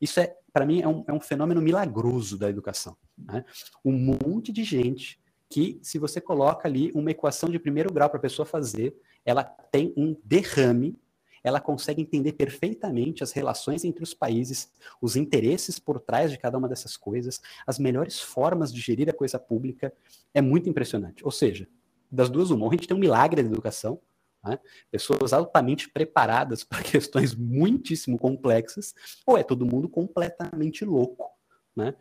[0.00, 2.96] Isso é, para mim, é um, é um, fenômeno milagroso da educação.
[3.16, 3.44] Né?
[3.84, 8.18] Um monte de gente que, se você coloca ali uma equação de primeiro grau para
[8.18, 10.98] a pessoa fazer, ela tem um derrame
[11.46, 14.68] ela consegue entender perfeitamente as relações entre os países,
[15.00, 19.12] os interesses por trás de cada uma dessas coisas, as melhores formas de gerir a
[19.12, 19.94] coisa pública.
[20.34, 21.24] É muito impressionante.
[21.24, 21.68] Ou seja,
[22.10, 24.00] das duas, uma, a gente tem um milagre da educação,
[24.44, 24.58] né?
[24.90, 28.92] pessoas altamente preparadas para questões muitíssimo complexas,
[29.24, 31.30] ou é todo mundo completamente louco,
[31.76, 31.94] né?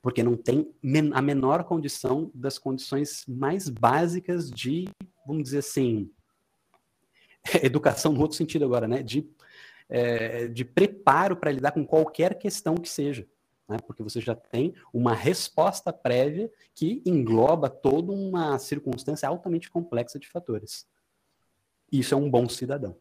[0.00, 0.72] porque não tem
[1.12, 4.88] a menor condição das condições mais básicas de,
[5.26, 6.10] vamos dizer assim,
[7.62, 9.02] educação no outro sentido agora, né?
[9.02, 9.28] De,
[9.88, 13.26] é, de preparo para lidar com qualquer questão que seja.
[13.68, 13.78] Né?
[13.86, 20.28] Porque você já tem uma resposta prévia que engloba toda uma circunstância altamente complexa de
[20.28, 20.86] fatores.
[21.90, 22.96] Isso é um bom cidadão.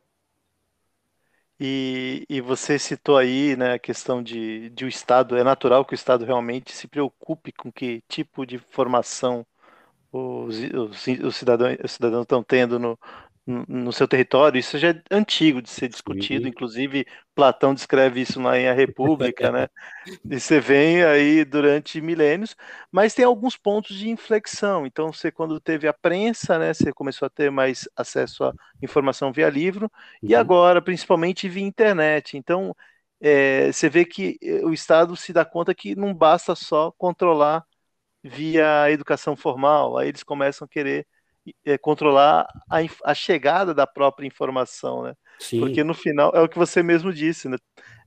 [1.60, 5.94] E, e você citou aí né, a questão de, de o Estado, é natural que
[5.94, 9.46] o Estado realmente se preocupe com que tipo de formação
[10.12, 13.00] os, os, os cidadãos, os cidadãos estão tendo no,
[13.48, 17.06] no seu território, isso já é antigo de ser discutido, inclusive
[17.36, 19.68] Platão descreve isso lá em A República, né?
[20.32, 22.56] E você vem aí durante milênios,
[22.92, 24.86] mas tem alguns pontos de inflexão.
[24.86, 29.32] Então, você quando teve a prensa, né, você começou a ter mais acesso à informação
[29.32, 29.92] via livro,
[30.24, 30.30] uhum.
[30.30, 32.38] e agora, principalmente via internet.
[32.38, 32.76] Então,
[33.22, 37.64] é, você vê que eh, o Estado se dá conta que não basta só controlar
[38.24, 41.08] via educação formal, aí eles começam a querer
[41.66, 45.14] é, controlar a, a, chegada da própria informação, né?
[45.40, 45.60] Sim.
[45.60, 47.58] Porque no final é o que você mesmo disse, né?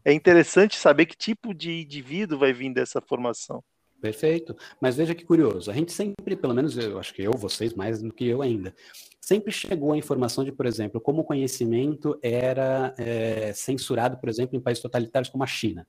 [0.05, 3.63] É interessante saber que tipo de indivíduo vai vir dessa formação.
[4.01, 4.57] Perfeito.
[4.81, 5.71] Mas veja que curioso.
[5.71, 8.75] A gente sempre, pelo menos eu acho que eu, vocês mais do que eu ainda,
[9.21, 14.57] sempre chegou a informação de, por exemplo, como o conhecimento era é, censurado, por exemplo,
[14.57, 15.87] em países totalitários como a China.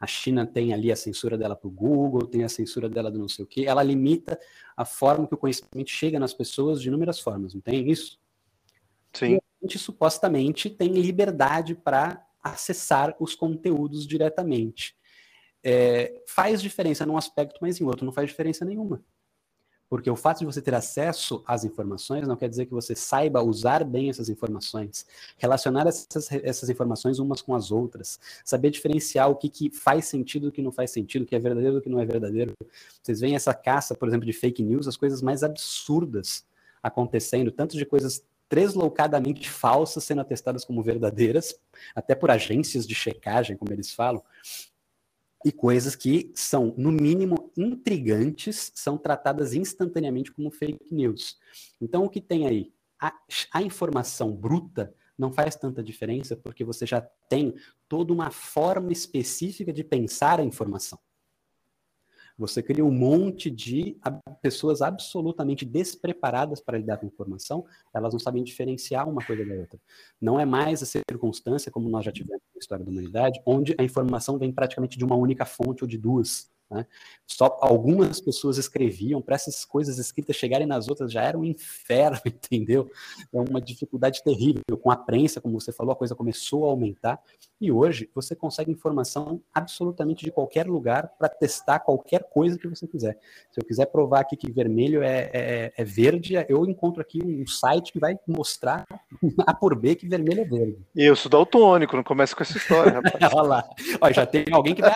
[0.00, 3.18] A China tem ali a censura dela para o Google, tem a censura dela do
[3.18, 3.66] não sei o quê.
[3.66, 4.40] Ela limita
[4.74, 8.18] a forma que o conhecimento chega nas pessoas de inúmeras formas, não tem isso?
[9.12, 9.34] Sim.
[9.34, 14.96] E a gente supostamente tem liberdade para acessar os conteúdos diretamente.
[15.62, 19.04] É, faz diferença num aspecto, mas em outro não faz diferença nenhuma.
[19.90, 23.42] Porque o fato de você ter acesso às informações não quer dizer que você saiba
[23.42, 25.04] usar bem essas informações,
[25.36, 30.46] relacionar essas, essas informações umas com as outras, saber diferenciar o que, que faz sentido
[30.46, 32.54] o que não faz sentido, o que é verdadeiro e o que não é verdadeiro.
[33.02, 36.46] Vocês veem essa caça, por exemplo, de fake news, as coisas mais absurdas
[36.80, 41.54] acontecendo, tanto de coisas tresloucadamente falsas sendo atestadas como verdadeiras,
[41.94, 44.22] até por agências de checagem, como eles falam,
[45.44, 51.38] e coisas que são, no mínimo, intrigantes, são tratadas instantaneamente como fake news.
[51.80, 52.72] Então, o que tem aí?
[53.00, 53.14] A,
[53.52, 57.54] a, informação bruta não faz tanta diferença porque você já tem
[57.88, 60.98] toda uma forma específica de pensar a informação.
[62.40, 63.98] Você cria um monte de
[64.40, 69.78] pessoas absolutamente despreparadas para lidar com informação, elas não sabem diferenciar uma coisa da outra.
[70.18, 73.82] Não é mais a circunstância, como nós já tivemos na história da humanidade, onde a
[73.82, 76.50] informação vem praticamente de uma única fonte ou de duas.
[76.70, 76.86] Né?
[77.26, 82.20] Só algumas pessoas escreviam, para essas coisas escritas chegarem nas outras já era um inferno,
[82.26, 82.90] entendeu?
[83.32, 84.62] É uma dificuldade terrível.
[84.80, 87.20] Com a prensa, como você falou, a coisa começou a aumentar.
[87.60, 92.86] E hoje você consegue informação absolutamente de qualquer lugar para testar qualquer coisa que você
[92.86, 93.18] quiser.
[93.50, 97.46] Se eu quiser provar aqui que vermelho é, é, é verde, eu encontro aqui um
[97.46, 98.86] site que vai mostrar
[99.46, 100.78] A por B que vermelho é verde.
[100.94, 103.34] Eu sou daltônico, não começa com essa história, rapaz.
[103.34, 103.70] Olha lá.
[104.00, 104.94] Olha, já tem alguém que vai,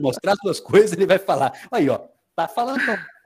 [0.00, 1.52] mostrar as duas coisas, ele vai falar.
[1.72, 2.80] Aí, ó, tá falando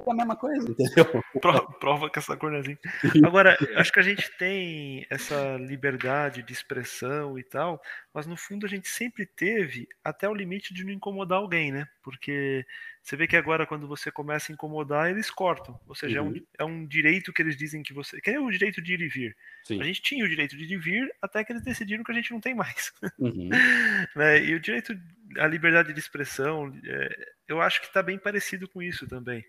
[0.07, 1.23] a mesma coisa, entendeu?
[1.41, 2.77] Prova, prova que essa cor é assim.
[3.25, 7.81] Agora, acho que a gente tem essa liberdade de expressão e tal,
[8.13, 11.87] mas no fundo a gente sempre teve até o limite de não incomodar alguém, né?
[12.03, 12.67] Porque
[13.03, 15.79] você vê que agora, quando você começa a incomodar, eles cortam.
[15.87, 16.29] Ou seja, uhum.
[16.29, 16.47] é, um, uhum.
[16.61, 18.21] é um direito que eles dizem que você.
[18.21, 19.37] Que é o direito de ir e vir.
[19.63, 19.81] Sim.
[19.81, 22.15] A gente tinha o direito de ir e vir até que eles decidiram que a
[22.15, 22.93] gente não tem mais.
[23.19, 23.49] Uhum.
[24.17, 24.43] né?
[24.43, 24.99] E o direito
[25.39, 29.45] à liberdade de expressão, é, eu acho que está bem parecido com isso também.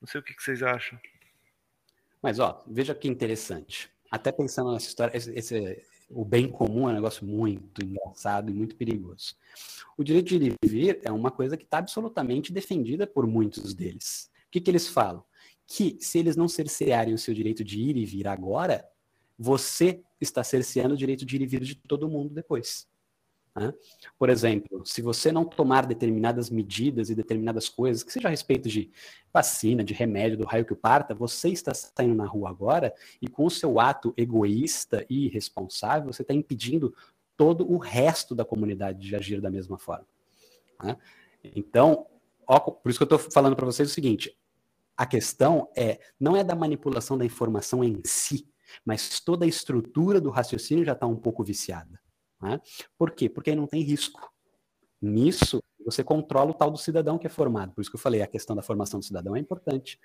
[0.00, 0.98] Não sei o que, que vocês acham.
[2.22, 3.90] Mas, ó, veja que interessante.
[4.10, 8.54] Até pensando nessa história, esse, esse, o bem comum é um negócio muito engraçado e
[8.54, 9.34] muito perigoso.
[9.96, 13.74] O direito de ir e vir é uma coisa que está absolutamente defendida por muitos
[13.74, 14.30] deles.
[14.46, 15.22] O que, que eles falam?
[15.66, 18.88] Que se eles não cercearem o seu direito de ir e vir agora,
[19.38, 22.88] você está cerceando o direito de ir e vir de todo mundo depois.
[23.58, 23.74] Né?
[24.16, 28.68] Por exemplo, se você não tomar determinadas medidas e determinadas coisas, que seja a respeito
[28.68, 28.90] de
[29.32, 33.26] vacina, de remédio, do raio que o parta, você está saindo na rua agora e
[33.26, 36.94] com o seu ato egoísta e irresponsável, você está impedindo
[37.36, 40.06] todo o resto da comunidade de agir da mesma forma.
[40.82, 40.96] Né?
[41.42, 42.06] Então,
[42.46, 44.38] ó, por isso que eu estou falando para vocês o seguinte:
[44.96, 48.48] a questão é não é da manipulação da informação em si,
[48.84, 52.00] mas toda a estrutura do raciocínio já está um pouco viciada.
[52.40, 52.60] Né?
[52.96, 53.28] Por quê?
[53.28, 54.32] Porque aí não tem risco.
[55.00, 57.72] Nisso, você controla o tal do cidadão que é formado.
[57.72, 59.98] Por isso que eu falei, a questão da formação do cidadão é importante.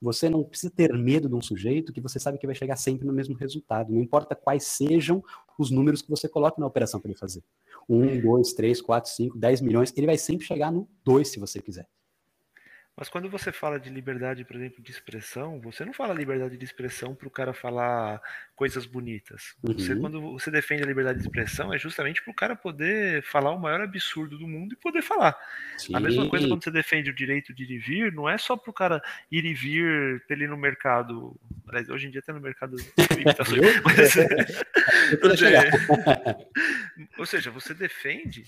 [0.00, 3.06] Você não precisa ter medo de um sujeito que você sabe que vai chegar sempre
[3.06, 3.92] no mesmo resultado.
[3.92, 5.24] Não importa quais sejam
[5.58, 7.42] os números que você coloque na operação para ele fazer.
[7.88, 11.60] Um, dois, três, quatro, cinco, dez milhões, ele vai sempre chegar no dois, se você
[11.60, 11.88] quiser.
[12.96, 16.64] Mas quando você fala de liberdade, por exemplo, de expressão, você não fala liberdade de
[16.64, 18.22] expressão para o cara falar
[18.54, 19.54] coisas bonitas.
[19.62, 20.00] Você, uhum.
[20.00, 23.58] quando você defende a liberdade de expressão, é justamente para o cara poder falar o
[23.58, 25.36] maior absurdo do mundo e poder falar.
[25.76, 25.94] Sim.
[25.94, 28.56] A mesma coisa quando você defende o direito de ir e vir, não é só
[28.56, 31.38] para o cara ir e vir para ele no mercado.
[31.68, 32.76] Aliás, hoje em dia está no mercado
[33.84, 34.16] Mas,
[35.42, 35.70] é,
[37.18, 38.44] ou seja, você defende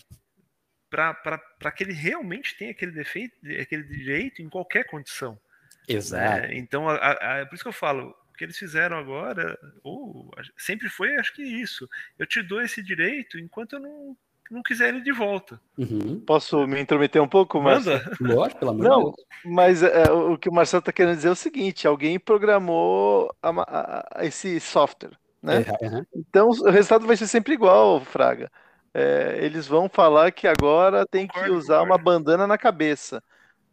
[0.91, 5.39] para que ele realmente tenha aquele defeito, aquele direito em qualquer condição.
[5.87, 6.47] Exato.
[6.47, 10.31] É, então, a, a, por isso que eu falo, o que eles fizeram agora, ou
[10.57, 11.89] sempre foi, acho que isso.
[12.19, 14.17] Eu te dou esse direito enquanto eu não,
[14.51, 15.61] não quiser ele de volta.
[15.79, 16.21] Uhum.
[16.21, 18.03] Posso me intrometer um pouco, Marcelo?
[18.21, 19.15] Lógico, pelo amor Não, Deus.
[19.45, 24.21] mas é, o que o Marcelo está querendo dizer é o seguinte: alguém programou a,
[24.23, 25.65] esse software, né?
[25.81, 26.07] Uhum.
[26.15, 28.51] Então o resultado vai ser sempre igual, Fraga
[28.95, 31.93] é, eles vão falar que agora tem concordo, que usar concordo.
[31.93, 33.23] uma bandana na cabeça.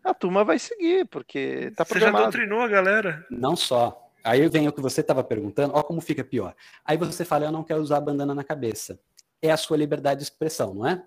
[0.04, 2.18] A turma vai seguir, porque tá programado.
[2.18, 3.26] Você já doutrinou a galera?
[3.30, 4.10] Não só.
[4.24, 6.56] Aí vem o que você estava perguntando, ó como fica pior.
[6.84, 9.00] Aí você fala, eu não quero usar a bandana na cabeça.
[9.42, 11.04] É a sua liberdade de expressão, não é?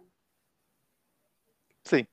[1.85, 2.07] Sim.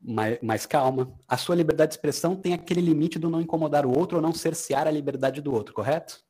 [0.00, 3.96] Mas, mas, calma, a sua liberdade de expressão tem aquele limite do não incomodar o
[3.96, 6.24] outro ou não cercear a liberdade do outro, correto?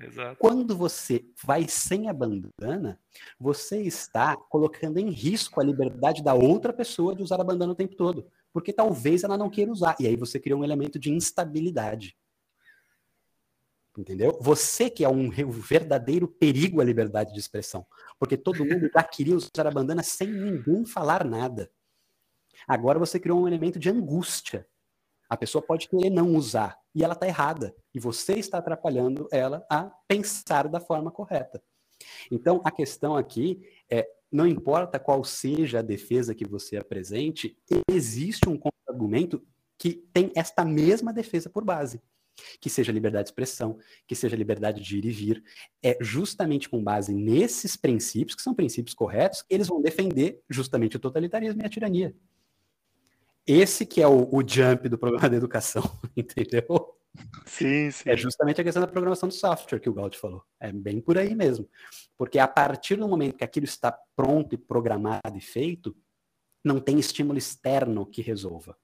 [0.00, 0.36] Exato.
[0.38, 3.00] Quando você vai sem a bandana,
[3.38, 7.76] você está colocando em risco a liberdade da outra pessoa de usar a bandana o
[7.76, 8.30] tempo todo.
[8.52, 9.96] Porque talvez ela não queira usar.
[9.98, 12.16] E aí você cria um elemento de instabilidade.
[13.96, 14.38] Entendeu?
[14.40, 17.84] Você que é um verdadeiro perigo à liberdade de expressão.
[18.20, 21.68] Porque todo mundo já queria usar a bandana sem ninguém falar nada.
[22.66, 24.66] Agora você criou um elemento de angústia.
[25.28, 26.78] A pessoa pode querer não usar.
[26.98, 27.72] E ela está errada.
[27.94, 31.62] E você está atrapalhando ela a pensar da forma correta.
[32.28, 37.56] Então, a questão aqui é, não importa qual seja a defesa que você apresente,
[37.88, 39.40] existe um contra-argumento
[39.78, 42.02] que tem esta mesma defesa por base.
[42.60, 45.44] Que seja liberdade de expressão, que seja liberdade de ir e vir.
[45.80, 51.00] É justamente com base nesses princípios, que são princípios corretos, eles vão defender justamente o
[51.00, 52.12] totalitarismo e a tirania.
[53.48, 55.82] Esse que é o, o jump do problema da educação,
[56.14, 56.94] entendeu?
[57.46, 58.10] Sim, sim.
[58.10, 60.44] É justamente a questão da programação do software que o Gaud falou.
[60.60, 61.66] É bem por aí mesmo.
[62.16, 65.96] Porque a partir do momento que aquilo está pronto e programado e feito,
[66.62, 68.76] não tem estímulo externo que resolva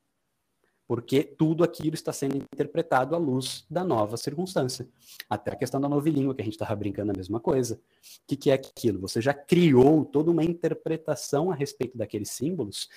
[0.86, 4.86] porque tudo aquilo está sendo interpretado à luz da nova circunstância.
[5.28, 7.74] Até a questão da novilíngua, que a gente estava brincando a mesma coisa.
[7.74, 7.78] O
[8.26, 9.00] que, que, é aquilo?
[9.00, 12.88] Você já criou toda uma interpretação a respeito daqueles símbolos.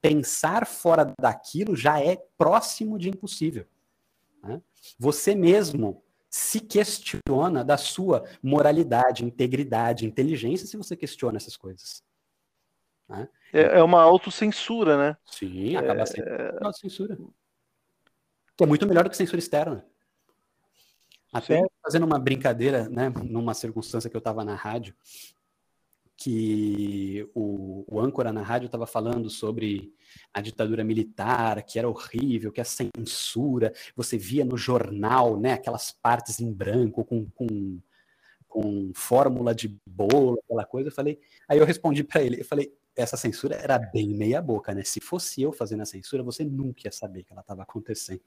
[0.00, 3.66] Pensar fora daquilo já é próximo de impossível.
[4.42, 4.60] Né?
[4.98, 12.02] Você mesmo se questiona da sua moralidade, integridade, inteligência se você questiona essas coisas.
[13.08, 13.28] Né?
[13.52, 15.16] É, é uma autocensura, né?
[15.24, 16.06] Sim, acaba é...
[16.06, 17.18] sendo uma autocensura.
[18.56, 19.86] Que é muito melhor do que censura externa.
[21.32, 21.66] Até Sim.
[21.82, 24.94] fazendo uma brincadeira, né, numa circunstância que eu estava na rádio,
[26.16, 29.94] que o, o âncora na rádio estava falando sobre
[30.34, 35.92] a ditadura militar, que era horrível, que a censura, você via no jornal, né, aquelas
[35.92, 37.80] partes em branco com, com,
[38.48, 42.74] com fórmula de bolo, aquela coisa, eu falei, aí eu respondi para ele, eu falei,
[42.98, 44.82] essa censura era bem meia boca, né?
[44.82, 48.22] Se fosse eu fazendo a censura, você nunca ia saber que ela estava acontecendo.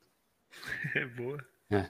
[0.95, 1.37] É boa.
[1.71, 1.89] É.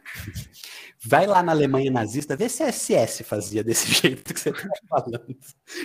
[1.04, 4.70] Vai lá na Alemanha nazista, vê se a SS fazia desse jeito que você está
[4.88, 5.36] falando.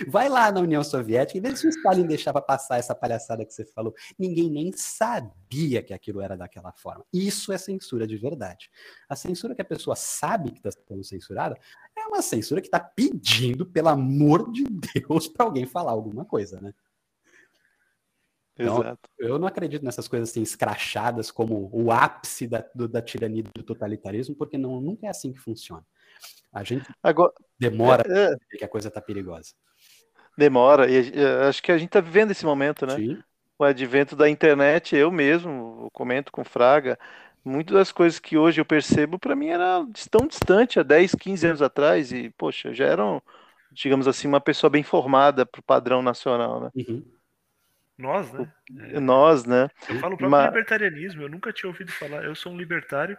[0.07, 3.51] Vai lá na União Soviética e vê se o Stalin deixava passar essa palhaçada que
[3.51, 3.95] você falou.
[4.17, 7.03] Ninguém nem sabia que aquilo era daquela forma.
[7.11, 8.69] Isso é censura de verdade.
[9.09, 11.57] A censura que a pessoa sabe que está sendo censurada
[11.97, 16.61] é uma censura que está pedindo, pelo amor de Deus, para alguém falar alguma coisa,
[16.61, 16.71] né?
[18.57, 18.97] Então.
[19.19, 23.63] Eu não acredito nessas coisas assim escrachadas como o ápice da, do, da tirania do
[23.63, 25.85] totalitarismo, porque não, nunca é assim que funciona.
[26.51, 29.53] A gente Agora, demora é, é, que a coisa está perigosa.
[30.37, 31.13] Demora, e
[31.47, 32.95] acho que a gente está vivendo esse momento, né?
[32.95, 33.23] Sim.
[33.59, 36.97] O advento da internet, eu mesmo comento com Fraga,
[37.43, 41.47] muitas das coisas que hoje eu percebo, para mim, era tão distante há 10, 15
[41.47, 43.21] anos atrás, e, poxa, já eram,
[43.71, 46.69] digamos assim, uma pessoa bem formada para o padrão nacional, né?
[46.75, 47.03] Uhum.
[47.97, 48.51] Nós, né?
[48.93, 49.69] É, Nós, né?
[49.89, 50.45] Eu falo o próprio mas...
[50.45, 53.17] libertarianismo, eu nunca tinha ouvido falar, eu sou um libertário,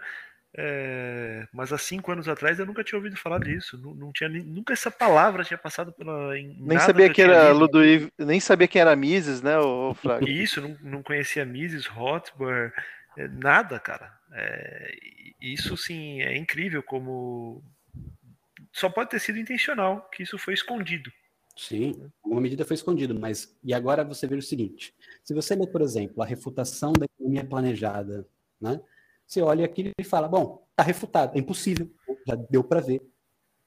[0.56, 3.78] é, mas há cinco anos atrás eu nunca tinha ouvido falar disso.
[3.78, 6.32] Não, não tinha nunca essa palavra tinha passado pela.
[6.32, 10.28] nem sabia que, era Ludwig, nem sabia quem era Mises, né, o Fraga?
[10.28, 12.72] Isso, não, não conhecia Mises, Rothbard,
[13.16, 14.12] é, nada, cara.
[14.32, 14.94] É,
[15.40, 17.62] isso sim é incrível como
[18.72, 21.10] só pode ter sido intencional que isso foi escondido.
[21.58, 24.94] Sim, uma medida foi escondida, mas e agora você vê o seguinte:
[25.24, 28.24] se você lê, por exemplo, a refutação da economia planejada,
[28.60, 28.80] né?
[29.26, 31.90] Você olha aquilo e fala, bom, está refutado, é impossível,
[32.24, 33.02] já deu para ver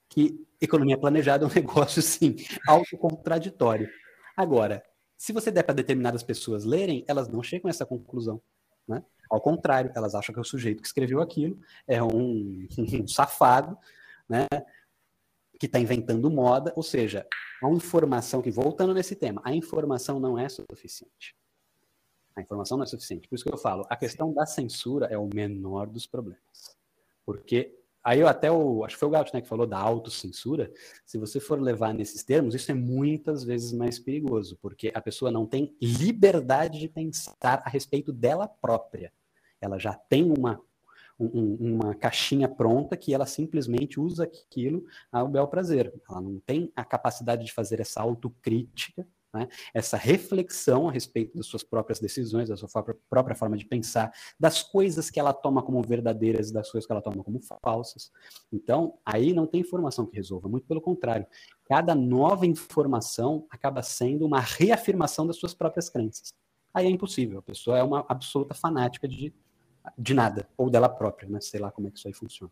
[0.08, 3.90] que economia planejada é um negócio sim autocontraditório.
[4.38, 4.82] Agora,
[5.18, 8.42] se você der para determinadas pessoas lerem, elas não chegam a essa conclusão.
[8.88, 9.04] Né?
[9.30, 12.68] Ao contrário, elas acham que o sujeito que escreveu aquilo é um,
[13.04, 13.78] um safado,
[14.30, 14.48] né?
[15.62, 17.24] Que está inventando moda, ou seja,
[17.64, 21.36] a informação que, voltando nesse tema, a informação não é suficiente.
[22.36, 23.30] A informação não é suficiente.
[23.30, 26.76] Por isso que eu falo, a questão da censura é o menor dos problemas.
[27.24, 30.74] Porque aí eu até o, acho que foi o Gato, né, que falou da autocensura.
[31.06, 35.30] Se você for levar nesses termos, isso é muitas vezes mais perigoso, porque a pessoa
[35.30, 39.14] não tem liberdade de pensar a respeito dela própria.
[39.62, 40.60] Ela já tem uma
[41.26, 45.94] um, uma caixinha pronta que ela simplesmente usa aquilo ao bel prazer.
[46.10, 49.48] Ela não tem a capacidade de fazer essa autocrítica, né?
[49.74, 54.12] essa reflexão a respeito das suas próprias decisões, da sua própria, própria forma de pensar,
[54.40, 58.12] das coisas que ela toma como verdadeiras e das coisas que ela toma como falsas.
[58.52, 61.26] Então, aí não tem informação que resolva, muito pelo contrário.
[61.66, 66.34] Cada nova informação acaba sendo uma reafirmação das suas próprias crenças.
[66.74, 69.34] Aí é impossível, a pessoa é uma absoluta fanática de
[69.98, 71.40] de nada, ou dela própria, né?
[71.42, 72.52] Sei lá como é que isso aí funciona.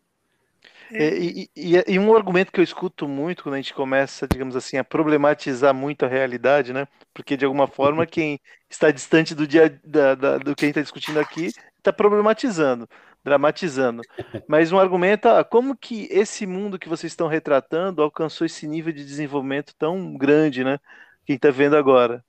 [0.92, 4.56] É, e, e, e, um argumento que eu escuto muito quando a gente começa, digamos
[4.56, 6.86] assim, a problematizar muito a realidade, né?
[7.14, 10.78] Porque de alguma forma quem está distante do dia da, da, do que a gente
[10.78, 12.88] está discutindo aqui está problematizando,
[13.24, 14.02] dramatizando.
[14.48, 18.92] Mas um argumento, ah, como que esse mundo que vocês estão retratando alcançou esse nível
[18.92, 20.78] de desenvolvimento tão grande, né?
[21.24, 22.24] Quem está vendo agora.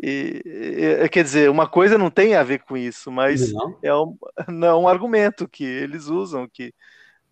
[0.00, 3.78] E, e, quer dizer, uma coisa não tem a ver com isso, mas não.
[3.82, 4.16] é um,
[4.48, 6.72] não, é um argumento que eles usam, que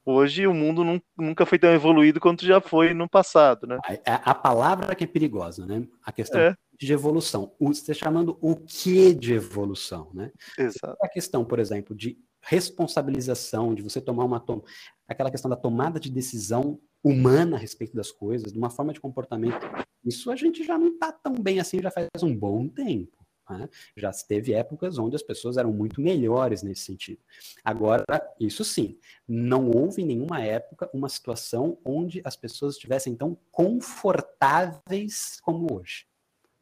[0.05, 3.79] hoje o mundo nunca foi tão evoluído quanto já foi no passado, né?
[4.05, 5.87] A, a palavra que é perigosa, né?
[6.05, 6.57] A questão é.
[6.79, 7.53] de evolução.
[7.59, 10.33] O, você está chamando o que de evolução, né?
[10.59, 10.97] Exato.
[11.01, 14.63] A questão, por exemplo, de responsabilização, de você tomar uma toma,
[15.09, 19.01] aquela questão da tomada de decisão humana a respeito das coisas, de uma forma de
[19.01, 19.65] comportamento,
[20.05, 23.17] isso a gente já não está tão bem assim, já faz um bom tempo.
[23.49, 23.69] Né?
[23.97, 27.21] Já teve épocas onde as pessoas eram muito melhores nesse sentido.
[27.65, 28.05] Agora,
[28.41, 35.39] isso sim, não houve em nenhuma época uma situação onde as pessoas estivessem tão confortáveis
[35.43, 36.07] como hoje.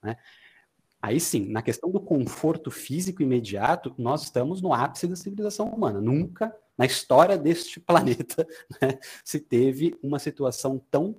[0.02, 0.16] Né?
[1.00, 6.00] Aí sim, na questão do conforto físico imediato, nós estamos no ápice da civilização humana.
[6.00, 8.46] Nunca na história deste planeta
[8.80, 11.16] né, se teve uma situação tão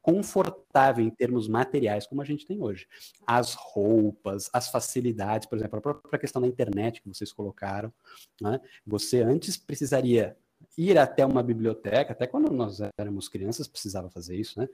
[0.00, 2.88] confortável em termos materiais como a gente tem hoje.
[3.24, 7.92] As roupas, as facilidades, por exemplo, a própria questão da internet que vocês colocaram,
[8.40, 8.60] né?
[8.84, 10.36] você antes precisaria
[10.76, 14.68] ir até uma biblioteca, até quando nós éramos crianças precisava fazer isso, né?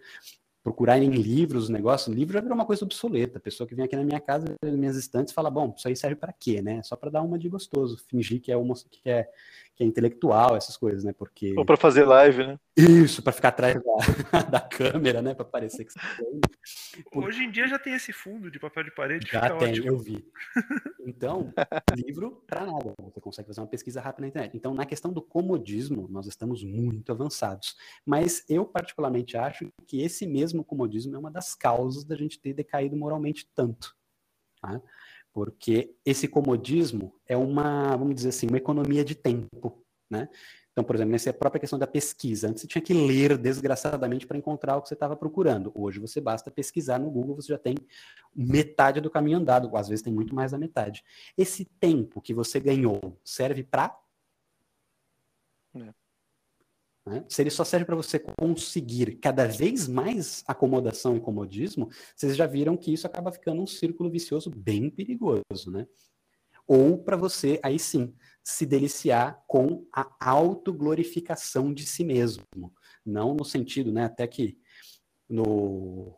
[0.63, 3.39] procurar em livros, negócio, livro já virou uma coisa obsoleta.
[3.39, 5.97] A pessoa que vem aqui na minha casa, nas minhas estantes, fala, bom, isso aí
[5.97, 6.83] serve para quê, né?
[6.83, 9.31] Só para dar uma de gostoso, fingir que é uma que é
[9.79, 11.13] que é intelectual, essas coisas, né?
[11.13, 12.59] Porque ou para fazer live, né?
[12.77, 15.35] Isso, para ficar atrás da, da câmera, né?
[15.35, 16.41] Para parecer que você tem.
[17.15, 19.29] Hoje em dia já tem esse fundo de papel de parede.
[19.31, 19.87] Já tem, ótimo.
[19.87, 20.27] eu vi.
[21.07, 21.55] Então,
[21.97, 22.93] livro para nada.
[23.01, 24.57] Você consegue fazer uma pesquisa rápida na internet.
[24.57, 27.77] Então, na questão do comodismo, nós estamos muito avançados.
[28.05, 32.53] Mas eu particularmente acho que esse mesmo comodismo é uma das causas da gente ter
[32.53, 33.97] decaído moralmente tanto.
[34.61, 34.83] Tá?
[35.33, 40.29] Porque esse comodismo é uma, vamos dizer assim, uma economia de tempo, né?
[40.73, 44.39] Então, por exemplo, nessa própria questão da pesquisa, antes você tinha que ler desgraçadamente para
[44.39, 45.73] encontrar o que você estava procurando.
[45.75, 47.75] Hoje você basta pesquisar no Google, você já tem
[48.33, 51.03] metade do caminho andado, às vezes tem muito mais da metade.
[51.37, 53.99] Esse tempo que você ganhou serve para
[55.75, 55.95] é.
[57.09, 57.25] Né?
[57.27, 62.47] Se ele só serve para você conseguir cada vez mais acomodação e comodismo, vocês já
[62.47, 65.87] viram que isso acaba ficando um círculo vicioso bem perigoso, né?
[66.67, 72.45] Ou para você, aí sim, se deliciar com a autoglorificação de si mesmo.
[73.05, 74.59] Não no sentido, né, até que
[75.27, 76.15] no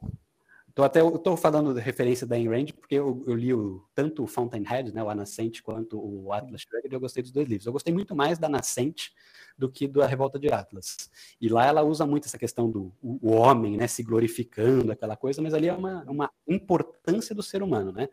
[0.74, 4.22] Tô até estou falando da referência da Ayn Rand porque eu, eu li o, tanto
[4.22, 7.66] o Fountainhead, né, o A Nascente, quanto o Atlas Shrugged, eu gostei dos dois livros.
[7.66, 9.12] Eu gostei muito mais da Nascente
[9.58, 11.10] do que da Revolta de Atlas.
[11.40, 15.42] E lá ela usa muito essa questão do o, homem, né, se glorificando, aquela coisa,
[15.42, 18.08] mas ali é uma, uma importância do ser humano, né?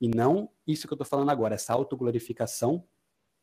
[0.00, 2.84] E não isso que eu estou falando agora, essa autoglorificação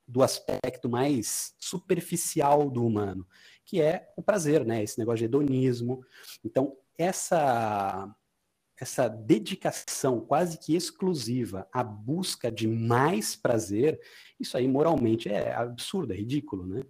[0.07, 3.27] do aspecto mais superficial do humano,
[3.63, 4.83] que é o prazer, né?
[4.83, 6.03] Esse negócio de hedonismo.
[6.43, 8.13] Então, essa
[8.79, 13.99] essa dedicação quase que exclusiva à busca de mais prazer,
[14.39, 16.83] isso aí moralmente é absurdo, é ridículo, né?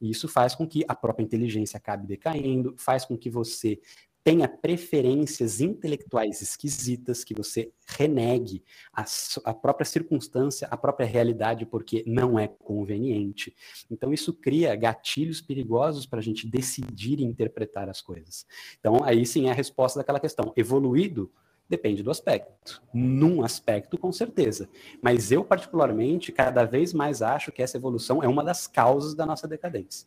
[0.00, 3.80] E isso faz com que a própria inteligência acabe decaindo, faz com que você
[4.22, 8.62] tenha preferências intelectuais esquisitas, que você renegue
[8.92, 9.04] a,
[9.44, 13.54] a, própria circunstância, a própria realidade, porque não é conveniente.
[13.90, 18.46] Então, isso cria gatilhos perigosos para a gente decidir e interpretar as coisas.
[18.78, 20.52] Então, aí sim é a resposta daquela questão.
[20.56, 21.32] Evoluído
[21.68, 22.82] depende do aspecto.
[22.92, 24.68] Num aspecto, com certeza.
[25.00, 29.24] Mas eu, particularmente, cada vez mais acho que essa evolução é uma das causas da
[29.24, 30.06] nossa decadência.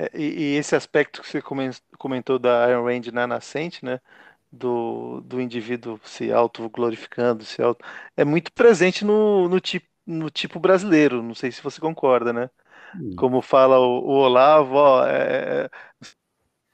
[0.00, 1.42] É, e, e, esse aspecto que você
[1.98, 4.00] comentou da Iron Rand na nascente, né?
[4.50, 7.84] Do, do indivíduo se auto-glorificando, se auto...
[8.16, 12.50] é muito presente no, no, tipo, no tipo brasileiro, não sei se você concorda, né?
[12.96, 13.14] Hum.
[13.16, 15.70] Como fala o, o Olavo, ó, é, é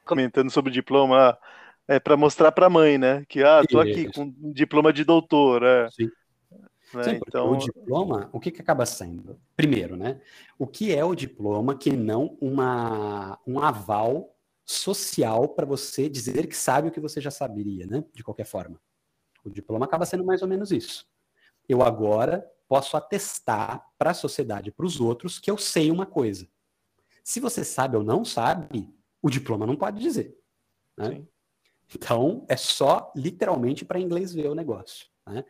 [0.05, 1.37] comentando sobre o diploma,
[1.89, 3.25] é para mostrar para a mãe, né?
[3.29, 5.91] Que, ah, tô aqui com um diploma de doutor, é.
[5.91, 6.09] Sim.
[6.95, 7.21] Né?
[7.27, 7.53] Então...
[7.53, 9.41] o diploma, o que, que acaba sendo?
[9.57, 10.21] Primeiro, né?
[10.59, 16.57] O que é o diploma que não uma, um aval social para você dizer que
[16.57, 18.05] sabe o que você já saberia, né?
[18.13, 18.81] De qualquer forma.
[19.45, 21.07] O diploma acaba sendo mais ou menos isso.
[21.69, 26.49] Eu agora posso atestar para a sociedade, para os outros, que eu sei uma coisa.
[27.23, 30.37] Se você sabe ou não sabe, o diploma não pode dizer.
[30.97, 31.25] Né?
[31.95, 35.07] Então, é só literalmente para inglês ver o negócio.
[35.27, 35.45] Né?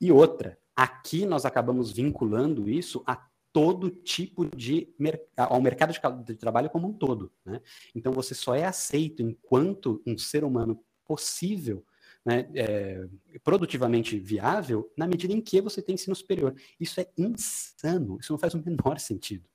[0.00, 3.16] E outra, aqui nós acabamos vinculando isso a
[3.52, 4.94] todo tipo de
[5.34, 5.90] ao mercado
[6.24, 7.32] de, trabalho como um todo.
[7.44, 7.60] Né?
[7.94, 11.82] Então você só é aceito enquanto um ser humano possível,
[12.22, 13.08] né, é,
[13.42, 16.54] produtivamente viável, na medida em que você tem ensino superior.
[16.78, 19.48] Isso é insano, isso não faz o menor sentido.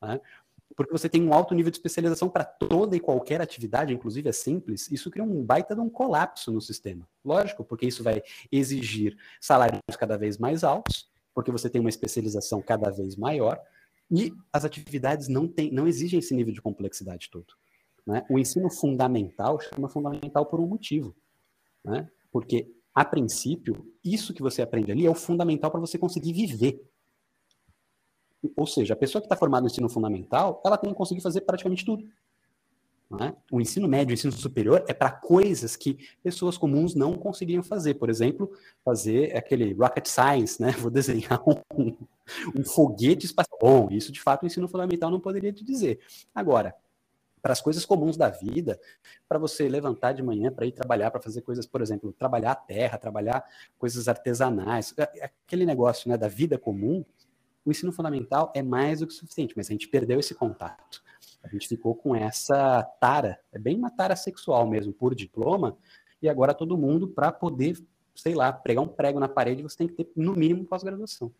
[0.00, 0.18] Né?
[0.76, 4.32] Porque você tem um alto nível de especialização para toda e qualquer atividade, inclusive é
[4.32, 7.08] simples, isso cria um baita de um colapso no sistema.
[7.24, 8.22] Lógico, porque isso vai
[8.52, 13.58] exigir salários cada vez mais altos, porque você tem uma especialização cada vez maior,
[14.10, 17.54] e as atividades não, tem, não exigem esse nível de complexidade todo.
[18.06, 18.24] Né?
[18.30, 21.16] O ensino fundamental chama fundamental por um motivo.
[21.82, 22.08] Né?
[22.30, 26.86] Porque, a princípio, isso que você aprende ali é o fundamental para você conseguir viver.
[28.56, 31.40] Ou seja, a pessoa que está formada no ensino fundamental, ela tem que conseguir fazer
[31.42, 32.04] praticamente tudo.
[33.20, 33.32] É?
[33.52, 37.94] O ensino médio, o ensino superior é para coisas que pessoas comuns não conseguiriam fazer.
[37.94, 38.50] Por exemplo,
[38.84, 40.72] fazer aquele rocket science, né?
[40.80, 41.94] Vou desenhar um,
[42.58, 43.56] um foguete espacial.
[43.60, 46.00] Bom, isso de fato o ensino fundamental não poderia te dizer.
[46.34, 46.74] Agora,
[47.40, 48.76] para as coisas comuns da vida,
[49.28, 52.56] para você levantar de manhã para ir trabalhar, para fazer coisas, por exemplo, trabalhar a
[52.56, 53.44] terra, trabalhar
[53.78, 57.04] coisas artesanais, é, é aquele negócio né, da vida comum,
[57.66, 61.02] o ensino fundamental é mais do que suficiente, mas a gente perdeu esse contato.
[61.42, 65.76] A gente ficou com essa tara, é bem uma tara sexual mesmo, por diploma,
[66.22, 67.76] e agora todo mundo, para poder,
[68.14, 71.32] sei lá, pregar um prego na parede, você tem que ter, no mínimo, pós-graduação.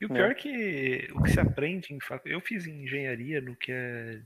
[0.00, 2.34] E o pior é que o que se aprende em faculdade.
[2.34, 4.22] Eu fiz engenharia no que é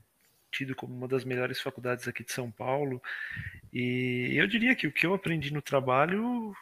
[0.52, 3.02] tido como uma das melhores faculdades aqui de São Paulo.
[3.72, 6.54] E eu diria que o que eu aprendi no trabalho,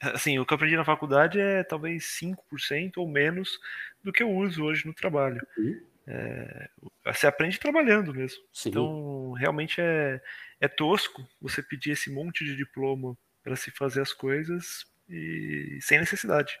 [0.00, 3.58] assim, o que eu aprendi na faculdade é talvez 5% ou menos
[4.02, 5.40] do que eu uso hoje no trabalho.
[5.56, 5.80] Uhum.
[6.06, 6.68] É,
[7.04, 8.42] você aprende trabalhando mesmo.
[8.52, 8.70] Sim.
[8.70, 10.20] Então, realmente é,
[10.60, 15.98] é tosco você pedir esse monte de diploma para se fazer as coisas e sem
[15.98, 16.58] necessidade.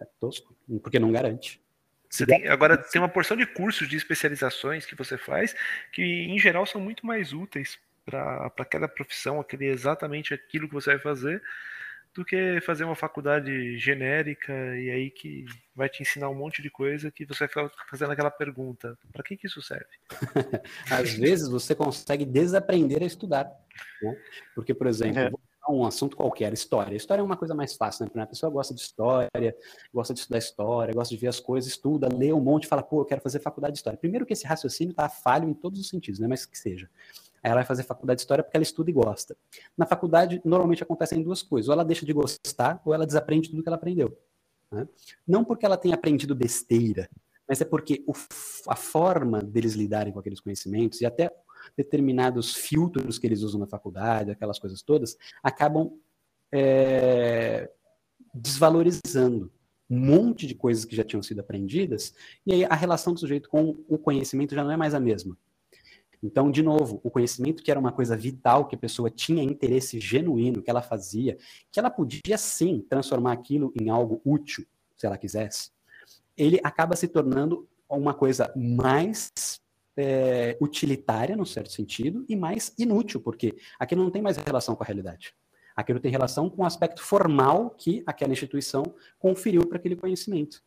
[0.00, 1.62] É tosco, porque não garante.
[2.26, 5.54] Tem, agora tem uma porção de cursos de especializações que você faz
[5.92, 10.90] que, em geral, são muito mais úteis para aquela profissão, aquele, exatamente aquilo que você
[10.90, 11.42] vai fazer,
[12.14, 15.44] do que fazer uma faculdade genérica e aí que
[15.74, 19.22] vai te ensinar um monte de coisa que você vai ficar fazendo aquela pergunta: para
[19.22, 19.86] que, que isso serve?
[20.90, 23.50] Às vezes você consegue desaprender a estudar.
[24.00, 24.16] Né?
[24.54, 26.94] Porque, por exemplo, é um assunto qualquer, história.
[26.94, 28.22] História é uma coisa mais fácil, né?
[28.22, 29.56] A pessoa gosta de história,
[29.92, 33.00] gosta de estudar história, gosta de ver as coisas, estuda, lê um monte, fala, pô,
[33.00, 33.98] eu quero fazer faculdade de história.
[33.98, 36.28] Primeiro que esse raciocínio está falho em todos os sentidos, né?
[36.28, 36.88] Mas que seja.
[37.44, 39.36] Ela vai fazer faculdade de história porque ela estuda e gosta.
[39.76, 41.68] Na faculdade, normalmente acontecem duas coisas.
[41.68, 44.18] Ou ela deixa de gostar, ou ela desaprende tudo que ela aprendeu.
[44.72, 44.88] Né?
[45.28, 47.08] Não porque ela tenha aprendido besteira,
[47.46, 48.12] mas é porque o,
[48.68, 51.30] a forma deles lidarem com aqueles conhecimentos e até
[51.76, 55.92] determinados filtros que eles usam na faculdade, aquelas coisas todas, acabam
[56.50, 57.70] é,
[58.32, 59.52] desvalorizando
[59.88, 62.14] um monte de coisas que já tinham sido aprendidas,
[62.46, 65.36] e aí a relação do sujeito com o conhecimento já não é mais a mesma.
[66.24, 70.00] Então, de novo, o conhecimento que era uma coisa vital, que a pessoa tinha interesse
[70.00, 71.36] genuíno, que ela fazia,
[71.70, 74.64] que ela podia sim transformar aquilo em algo útil,
[74.96, 75.70] se ela quisesse,
[76.34, 79.30] ele acaba se tornando uma coisa mais
[79.98, 84.82] é, utilitária, no certo sentido, e mais inútil, porque aquilo não tem mais relação com
[84.82, 85.34] a realidade.
[85.76, 88.82] Aquilo tem relação com o aspecto formal que aquela instituição
[89.18, 90.62] conferiu para aquele conhecimento.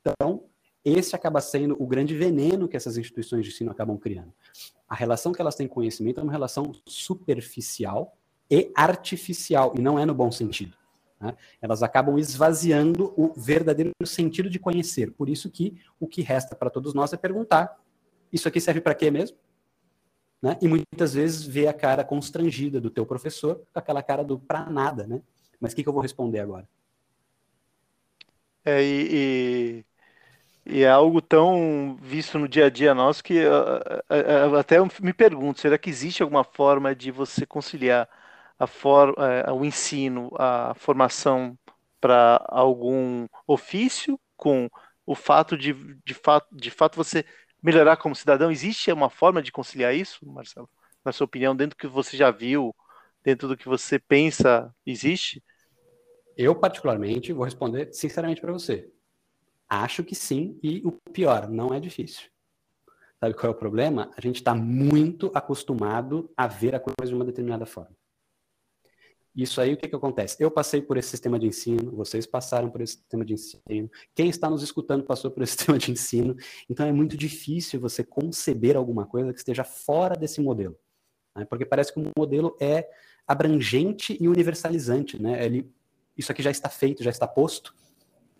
[0.00, 0.42] Então,
[0.84, 4.32] esse acaba sendo o grande veneno que essas instituições de ensino acabam criando.
[4.88, 8.16] A relação que elas têm com conhecimento é uma relação superficial
[8.50, 10.74] e artificial, e não é no bom sentido.
[11.20, 11.36] Né?
[11.60, 15.12] Elas acabam esvaziando o verdadeiro sentido de conhecer.
[15.12, 17.78] Por isso que o que resta para todos nós é perguntar
[18.32, 19.36] isso aqui serve para quê mesmo?
[20.40, 20.56] Né?
[20.62, 24.68] E muitas vezes vê a cara constrangida do teu professor com aquela cara do para
[24.70, 25.20] nada, né?
[25.60, 26.68] Mas o que, que, eu vou responder agora?
[28.64, 29.84] É, e, e,
[30.68, 34.78] e, é algo tão visto no dia a dia nosso que uh, uh, uh, até
[34.78, 38.08] eu me pergunto, será que existe alguma forma de você conciliar
[38.58, 41.56] a for, eh, o ensino, a formação
[42.00, 44.68] para algum ofício com
[45.06, 45.72] o fato de,
[46.04, 47.24] de, fato, de fato você
[47.62, 48.50] melhorar como cidadão?
[48.50, 50.68] Existe uma forma de conciliar isso, Marcelo?
[51.04, 52.74] Na sua opinião, dentro do que você já viu,
[53.22, 55.42] dentro do que você pensa, existe?
[56.36, 58.90] Eu, particularmente, vou responder sinceramente para você.
[59.68, 62.28] Acho que sim, e o pior, não é difícil.
[63.20, 64.10] Sabe qual é o problema?
[64.16, 67.94] A gente está muito acostumado a ver a coisa de uma determinada forma.
[69.34, 70.36] Isso aí, o que, que acontece?
[70.42, 74.28] Eu passei por esse sistema de ensino, vocês passaram por esse sistema de ensino, quem
[74.28, 76.36] está nos escutando passou por esse sistema de ensino,
[76.68, 80.76] então é muito difícil você conceber alguma coisa que esteja fora desse modelo.
[81.36, 81.44] Né?
[81.44, 82.88] Porque parece que o modelo é
[83.26, 85.20] abrangente e universalizante.
[85.22, 85.44] Né?
[85.44, 85.70] Ele,
[86.16, 87.74] isso aqui já está feito, já está posto,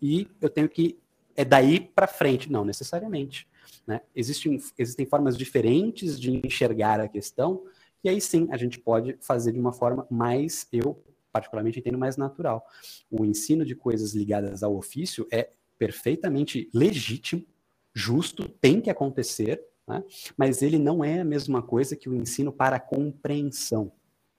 [0.01, 0.99] e eu tenho que.
[1.35, 2.51] É daí para frente.
[2.51, 3.47] Não necessariamente.
[3.85, 4.01] Né?
[4.15, 7.63] Existem, existem formas diferentes de enxergar a questão
[8.03, 12.17] e aí sim, a gente pode fazer de uma forma mais, eu particularmente entendo mais
[12.17, 12.65] natural.
[13.09, 17.45] O ensino de coisas ligadas ao ofício é perfeitamente legítimo,
[17.93, 20.03] justo, tem que acontecer, Né?
[20.37, 23.91] Mas ele não é a mesma coisa que o ensino para compreensão.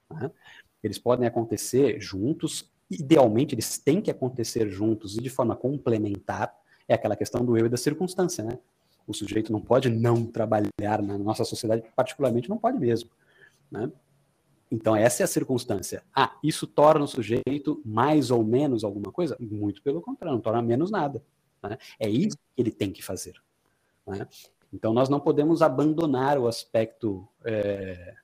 [0.09, 0.31] Né?
[0.83, 6.57] Eles podem acontecer juntos, idealmente eles têm que acontecer juntos e de forma complementar,
[6.91, 8.59] é aquela questão do eu e da circunstância, né?
[9.07, 13.11] O sujeito não pode não trabalhar na nossa sociedade, particularmente não pode mesmo,
[13.71, 13.91] né?
[14.71, 16.03] Então, essa é a circunstância.
[16.15, 19.37] Ah, isso torna o sujeito mais ou menos alguma coisa?
[19.41, 21.23] Muito pelo contrário, não torna menos nada.
[21.63, 21.77] Né?
[21.99, 23.35] É isso que ele tem que fazer.
[24.07, 24.29] Né?
[24.73, 28.15] Então, nós não podemos abandonar o aspecto é,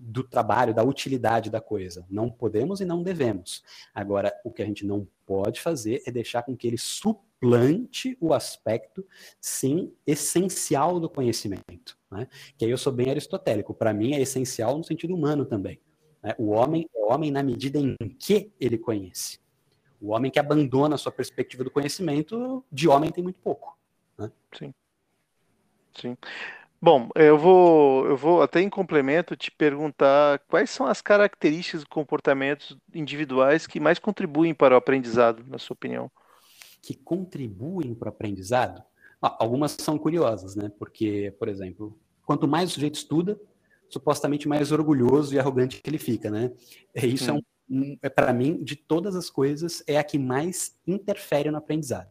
[0.00, 2.06] do trabalho, da utilidade da coisa.
[2.08, 3.62] Não podemos e não devemos.
[3.94, 8.32] Agora, o que a gente não pode fazer é deixar com que ele suplante o
[8.32, 9.06] aspecto,
[9.38, 11.98] sim, essencial do conhecimento.
[12.10, 12.26] Né?
[12.56, 13.74] Que aí eu sou bem aristotélico.
[13.74, 15.78] Para mim, é essencial no sentido humano também.
[16.22, 16.34] Né?
[16.38, 19.38] O homem é homem na medida em que ele conhece.
[20.00, 23.76] O homem que abandona a sua perspectiva do conhecimento, de homem tem muito pouco.
[24.16, 24.32] Né?
[24.56, 24.74] Sim.
[25.94, 26.16] Sim.
[26.82, 31.86] Bom, eu vou, eu vou até em complemento te perguntar quais são as características e
[31.86, 36.10] comportamentos individuais que mais contribuem para o aprendizado, na sua opinião?
[36.80, 38.82] Que contribuem para o aprendizado?
[39.20, 40.70] Ah, algumas são curiosas, né?
[40.78, 43.38] Porque, por exemplo, quanto mais o sujeito estuda,
[43.90, 46.50] supostamente mais orgulhoso e arrogante que ele fica, né?
[46.94, 47.36] E isso hum.
[47.36, 51.58] é, um, é para mim, de todas as coisas, é a que mais interfere no
[51.58, 52.08] aprendizado.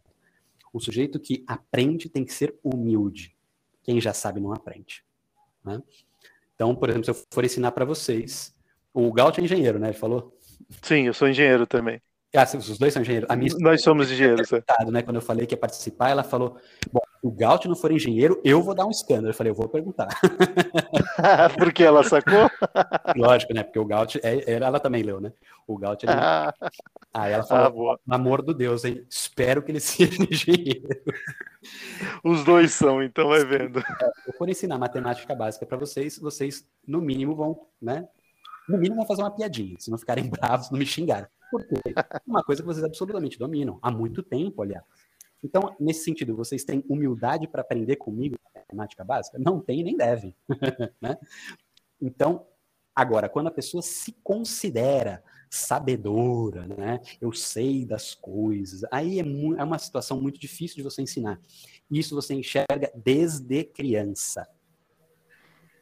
[0.72, 3.39] O sujeito que aprende tem que ser humilde
[3.90, 5.04] quem já sabe não aprende.
[5.66, 5.82] Né?
[6.54, 8.56] Então, por exemplo, se eu for ensinar para vocês,
[8.94, 9.88] o Gaut é engenheiro, né?
[9.88, 10.38] Ele falou?
[10.84, 12.00] Sim, eu sou engenheiro também.
[12.36, 13.28] Ah, os dois são engenheiros.
[13.60, 14.54] Nós somos engenheiros.
[14.54, 14.86] É.
[14.92, 15.02] Né?
[15.02, 16.56] Quando eu falei que ia participar, ela falou:
[16.92, 19.30] Bom, o Gaut não for engenheiro, eu vou dar um escândalo.
[19.30, 20.08] Eu falei: Eu vou perguntar.
[21.58, 22.50] Porque ela sacou?
[23.16, 23.64] Lógico, né?
[23.64, 25.34] Porque o Gaut, é, ela também leu, né?
[25.68, 26.06] O Gaut.
[26.06, 26.14] Ele...
[26.14, 26.54] Ah.
[27.14, 29.06] Aí ela falou: ah, Amor do Deus, hein?
[29.10, 30.88] Espero que ele seja engenheiro.
[32.24, 33.80] Os dois são, então vai vendo.
[33.80, 38.08] É, eu for ensinar matemática básica para vocês, vocês, no mínimo, vão, né?
[38.68, 39.76] No mínimo, vão fazer uma piadinha.
[39.78, 41.28] Se não ficarem bravos, não me xingarem.
[41.52, 41.82] Por quê?
[42.26, 44.86] Uma coisa que vocês absolutamente dominam há muito tempo, aliás.
[45.44, 49.40] Então, nesse sentido, vocês têm humildade para aprender comigo matemática básica?
[49.40, 50.36] Não tem nem devem.
[51.02, 51.18] né?
[52.02, 52.46] Então,
[52.96, 57.02] agora, quando a pessoa se considera sabedora, né?
[57.20, 58.82] Eu sei das coisas.
[58.92, 61.40] Aí é, é uma situação muito difícil de você ensinar.
[61.90, 64.48] Isso você enxerga desde criança.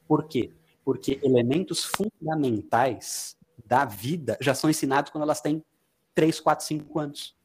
[0.07, 0.53] Por quê?
[0.85, 3.35] Porque elementos fundamentais
[3.65, 5.63] da vida já são ensinados quando elas têm
[6.15, 7.36] 3, 4, 5 anos.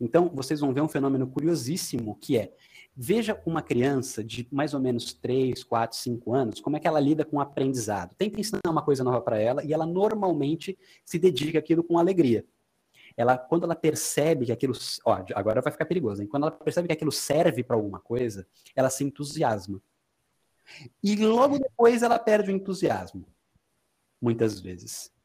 [0.00, 2.52] Então, vocês vão ver um fenômeno curiosíssimo que é,
[2.96, 7.00] veja uma criança de mais ou menos 3, 4, 5 anos, como é que ela
[7.00, 8.14] lida com o aprendizado.
[8.16, 12.44] Tenta ensinar uma coisa nova para ela e ela normalmente se dedica àquilo com alegria.
[13.16, 14.74] Ela, quando ela percebe que aquilo,
[15.04, 16.28] ó, agora vai ficar perigoso, hein?
[16.28, 19.80] quando ela percebe que aquilo serve para alguma coisa, ela se entusiasma.
[21.02, 23.26] E logo depois ela perde o entusiasmo,
[24.20, 25.15] muitas vezes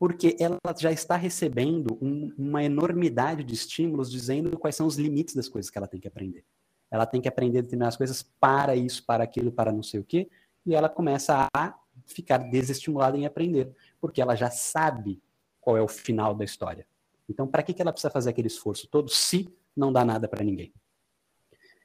[0.00, 5.34] porque ela já está recebendo um, uma enormidade de estímulos dizendo quais são os limites
[5.34, 6.42] das coisas que ela tem que aprender.
[6.90, 10.30] Ela tem que aprender determinadas coisas para isso, para aquilo, para não sei o quê,
[10.64, 13.70] e ela começa a ficar desestimulada em aprender,
[14.00, 15.22] porque ela já sabe
[15.60, 16.86] qual é o final da história.
[17.28, 20.42] Então, para que, que ela precisa fazer aquele esforço todo se não dá nada para
[20.42, 20.72] ninguém?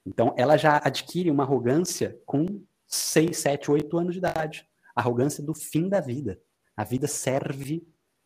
[0.05, 4.65] Então, ela já adquire uma arrogância com 6, 7, 8 anos de idade.
[4.95, 6.39] Arrogância do fim da vida.
[6.77, 7.85] A vida serve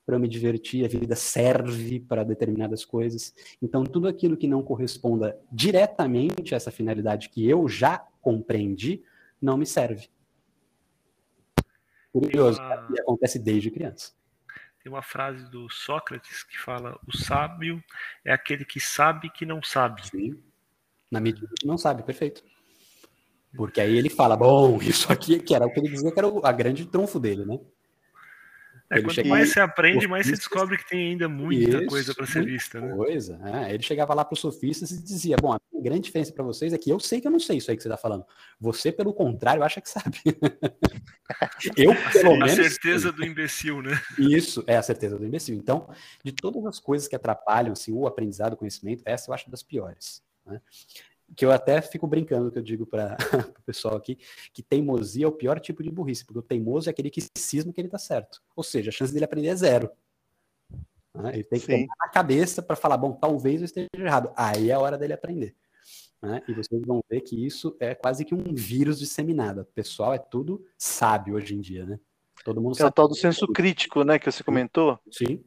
[0.10, 3.32] para eu me divertir, a vida serve para determinadas coisas.
[3.62, 9.04] Então, tudo aquilo que não corresponda diretamente a essa finalidade que eu já compreendi,
[9.40, 10.10] não me serve.
[12.12, 12.88] Curioso, uma...
[12.90, 14.14] e acontece desde criança.
[14.84, 17.80] Tem uma frase do Sócrates que fala: o sábio
[18.26, 20.08] é aquele que sabe que não sabe.
[20.08, 20.42] Sim.
[21.12, 22.44] Na medida que não sabe, perfeito.
[23.56, 26.32] Porque aí ele fala, bom, isso aqui que era o que ele dizia que era
[26.44, 27.60] a grande trunfo dele, né?
[28.92, 32.26] É, quanto mais você aprende, mais você descobre que tem ainda muita Isso, coisa para
[32.26, 32.82] ser vista.
[32.82, 32.96] Né?
[32.96, 33.40] Coisa.
[33.44, 36.74] É, ele chegava lá para os sofistas e dizia: Bom, a grande diferença para vocês
[36.74, 38.26] é que eu sei que eu não sei isso aí que você está falando.
[38.60, 40.18] Você, pelo contrário, acha que sabe.
[41.78, 42.54] eu, pelo a menos.
[42.54, 43.12] A certeza sei.
[43.12, 44.02] do imbecil, né?
[44.18, 45.56] Isso, é a certeza do imbecil.
[45.56, 45.88] Então,
[46.24, 49.62] de todas as coisas que atrapalham assim, o aprendizado, o conhecimento, essa eu acho das
[49.62, 50.24] piores.
[50.46, 50.60] Né?
[51.36, 53.18] Que eu até fico brincando que eu digo para
[53.60, 54.18] o pessoal aqui,
[54.54, 57.72] que teimosia é o pior tipo de burrice, porque o teimoso é aquele que cisma
[57.74, 58.42] que ele está certo.
[58.56, 59.90] Ou seja, a chance dele aprender é zero.
[61.14, 61.32] Né?
[61.34, 61.82] Ele tem que Sim.
[61.82, 64.32] tomar na cabeça para falar, bom, talvez eu esteja errado.
[64.36, 65.56] Aí é a hora dele aprender.
[66.22, 66.42] Né?
[66.48, 69.62] E vocês vão ver que isso é quase que um vírus disseminado.
[69.62, 72.00] O pessoal é tudo sábio hoje em dia, né?
[72.44, 72.90] Todo mundo é sabe.
[72.90, 75.00] o tal do senso crítico, né, que você comentou?
[75.12, 75.44] Sim.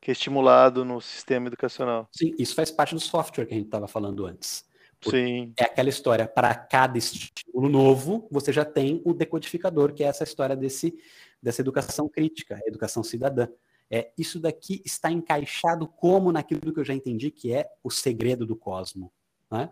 [0.00, 2.08] Que é estimulado no sistema educacional.
[2.12, 4.64] Sim, isso faz parte do software que a gente estava falando antes.
[5.10, 5.52] Sim.
[5.58, 10.24] É aquela história, para cada estímulo novo, você já tem o decodificador, que é essa
[10.24, 10.96] história desse,
[11.42, 13.48] dessa educação crítica, educação cidadã.
[13.90, 18.46] É, isso daqui está encaixado como naquilo que eu já entendi que é o segredo
[18.46, 19.12] do cosmo.
[19.50, 19.70] Né?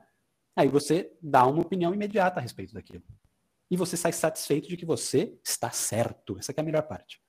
[0.55, 3.03] Aí você dá uma opinião imediata a respeito daquilo.
[3.71, 6.39] E você sai satisfeito de que você está certo.
[6.39, 7.22] Essa é a melhor parte.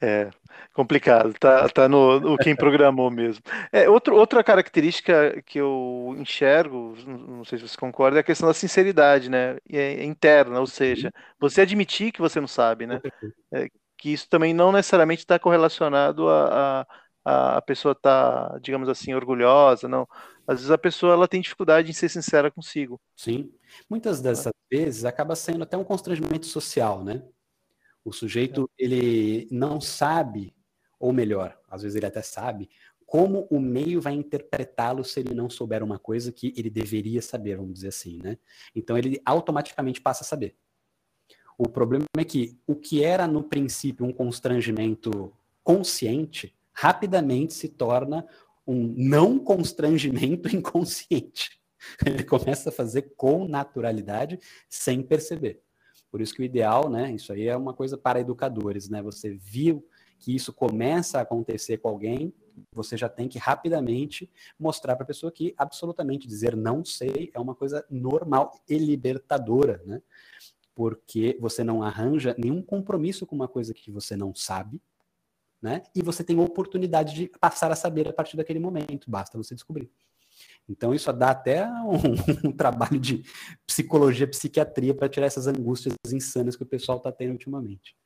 [0.00, 0.30] É
[0.78, 3.42] complicado, tá, tá no, no quem programou mesmo.
[3.72, 8.46] É, outro, outra característica que eu enxergo, não sei se você concorda, é a questão
[8.46, 9.56] da sinceridade, né?
[9.68, 13.00] É, é interna, ou seja, você admitir que você não sabe, né?
[13.52, 16.86] É, que isso também não necessariamente está correlacionado a,
[17.24, 20.06] a, a pessoa estar, tá, digamos assim, orgulhosa, não.
[20.46, 23.00] Às vezes a pessoa ela tem dificuldade em ser sincera consigo.
[23.16, 23.50] Sim.
[23.90, 27.22] Muitas dessas vezes acaba sendo até um constrangimento social, né?
[28.04, 30.54] O sujeito, ele não sabe,
[30.98, 32.70] ou melhor, às vezes ele até sabe,
[33.08, 37.56] como o meio vai interpretá-lo se ele não souber uma coisa que ele deveria saber,
[37.56, 38.36] vamos dizer assim, né?
[38.74, 40.56] Então ele automaticamente passa a saber.
[41.56, 45.32] O problema é que o que era no princípio um constrangimento
[45.64, 48.26] consciente, rapidamente se torna
[48.66, 51.58] um não constrangimento inconsciente.
[52.04, 54.38] Ele começa a fazer com naturalidade,
[54.68, 55.62] sem perceber.
[56.10, 59.02] Por isso que o ideal, né, isso aí é uma coisa para educadores, né?
[59.02, 59.86] Você viu
[60.18, 62.32] que isso começa a acontecer com alguém,
[62.72, 64.28] você já tem que rapidamente
[64.58, 69.80] mostrar para a pessoa que absolutamente dizer não sei é uma coisa normal e libertadora,
[69.86, 70.02] né?
[70.78, 74.80] porque você não arranja nenhum compromisso com uma coisa que você não sabe,
[75.60, 75.82] né?
[75.92, 79.90] E você tem oportunidade de passar a saber a partir daquele momento, basta você descobrir.
[80.68, 83.22] Então isso dá até um, um trabalho de
[83.66, 87.96] psicologia, psiquiatria para tirar essas angústias insanas que o pessoal está tendo ultimamente.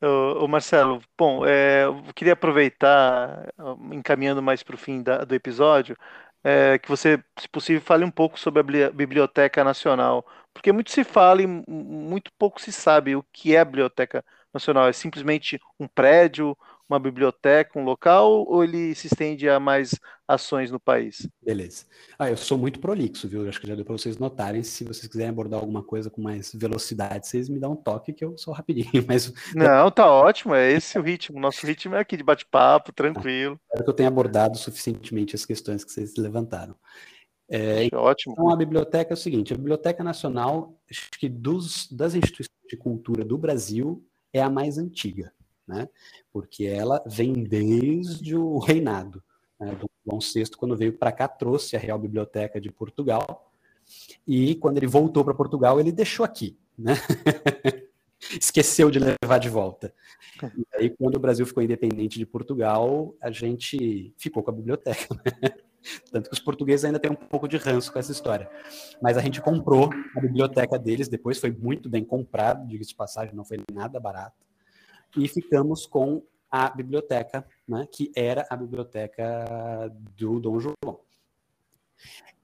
[0.00, 3.50] Ô, Marcelo, bom, é, eu queria aproveitar,
[3.90, 5.96] encaminhando mais para o fim da, do episódio,
[6.44, 11.02] é, que você, se possível, fale um pouco sobre a Biblioteca Nacional, porque muito se
[11.02, 14.86] fala e muito pouco se sabe o que é a Biblioteca Nacional.
[14.86, 16.56] É simplesmente um prédio,
[16.88, 21.28] uma biblioteca, um local, ou ele se estende a mais ações no país?
[21.42, 21.84] Beleza.
[22.18, 23.48] Ah, eu sou muito prolixo, viu?
[23.48, 24.62] Acho que já deu para vocês notarem.
[24.62, 28.24] Se vocês quiserem abordar alguma coisa com mais velocidade, vocês me dão um toque que
[28.24, 28.86] eu sou rapidinho.
[29.06, 30.54] Mas não, tá ótimo.
[30.54, 31.40] É esse o ritmo.
[31.40, 33.58] Nosso ritmo é aqui de bate-papo, tranquilo.
[33.64, 36.74] espero que eu tenha abordado suficientemente as questões que vocês levantaram.
[37.48, 38.32] É, ótimo.
[38.32, 42.76] Então, a biblioteca é o seguinte: a Biblioteca Nacional, acho que dos, das instituições de
[42.76, 45.32] cultura do Brasil, é a mais antiga
[45.66, 45.88] né?
[46.32, 49.22] Porque ela vem desde o reinado.
[49.58, 49.74] Né?
[49.74, 53.52] Dom João VI, quando veio para cá, trouxe a Real Biblioteca de Portugal.
[54.26, 56.94] E quando ele voltou para Portugal, ele deixou aqui, né?
[58.40, 59.92] Esqueceu de levar de volta.
[60.42, 65.14] E aí, quando o Brasil ficou independente de Portugal, a gente ficou com a biblioteca.
[65.14, 65.52] Né?
[66.10, 68.50] Tanto que os portugueses ainda têm um pouco de ranço com essa história.
[69.00, 73.34] Mas a gente comprou a biblioteca deles, depois foi muito bem comprado, diga-se de passagem,
[73.34, 74.45] não foi nada barato
[75.16, 81.00] e ficamos com a biblioteca, né, que era a biblioteca do Dom João.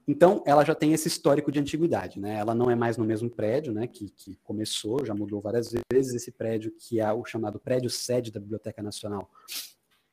[0.06, 2.34] Então, ela já tem esse histórico de antiguidade, né?
[2.34, 6.14] Ela não é mais no mesmo prédio, né, que, que começou, já mudou várias vezes.
[6.14, 9.30] Esse prédio, que é o chamado prédio sede da Biblioteca Nacional,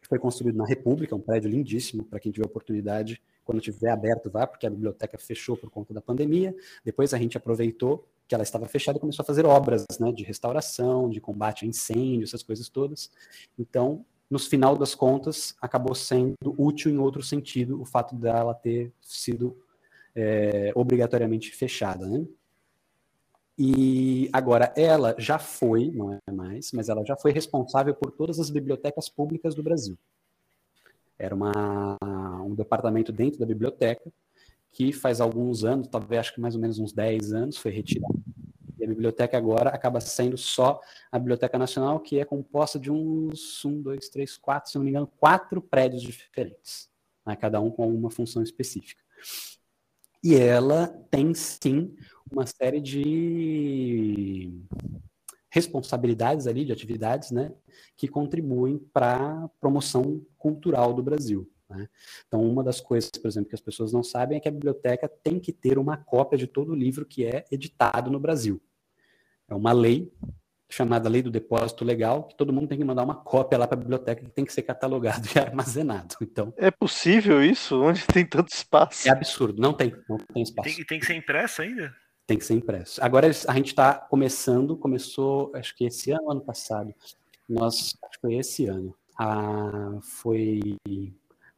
[0.08, 4.46] foi construído na República, um prédio lindíssimo, para quem tiver oportunidade, quando tiver aberto, vá,
[4.46, 6.56] porque a biblioteca fechou por conta da pandemia.
[6.86, 10.24] Depois a gente aproveitou que ela estava fechada e começou a fazer obras né, de
[10.24, 13.10] restauração, de combate a incêndio, essas coisas todas.
[13.58, 18.94] Então, no final das contas, acabou sendo útil em outro sentido o fato dela ter
[19.02, 19.58] sido
[20.16, 22.06] é, obrigatoriamente fechada.
[22.06, 22.24] Né?
[23.58, 28.40] E agora, ela já foi, não é mais, mas ela já foi responsável por todas
[28.40, 29.98] as bibliotecas públicas do Brasil.
[31.18, 31.98] Era uma,
[32.46, 34.14] um departamento dentro da biblioteca
[34.72, 38.22] que faz alguns anos, talvez acho que mais ou menos uns 10 anos, foi retirado.
[38.78, 40.80] E a biblioteca agora acaba sendo só
[41.12, 44.92] a Biblioteca Nacional, que é composta de uns um, dois, três, quatro, se não me
[44.92, 46.90] engano, quatro prédios diferentes,
[47.26, 47.36] né?
[47.36, 49.02] cada um com uma função específica.
[50.24, 51.96] E ela tem sim
[52.32, 54.54] uma série de
[55.50, 57.52] responsabilidades ali, de atividades, né,
[57.98, 61.50] que contribuem para a promoção cultural do Brasil.
[61.70, 61.88] Né?
[62.28, 65.08] Então, uma das coisas, por exemplo, que as pessoas não sabem é que a biblioteca
[65.08, 68.62] tem que ter uma cópia de todo o livro que é editado no Brasil.
[69.48, 70.12] É uma lei
[70.70, 73.76] chamada Lei do Depósito Legal, que todo mundo tem que mandar uma cópia lá para
[73.76, 76.16] a biblioteca que tem que ser catalogado e armazenado.
[76.22, 77.82] Então, é possível isso?
[77.82, 79.08] Onde tem tanto espaço?
[79.08, 80.76] É absurdo, não tem, não tem espaço.
[80.76, 81.96] Tem, tem que ser impresso ainda?
[82.28, 83.04] Tem que ser impresso.
[83.04, 86.94] Agora a gente está começando, começou, acho que esse ano, ano passado.
[87.48, 88.96] Nós, acho que foi esse ano.
[89.18, 90.78] Ah, foi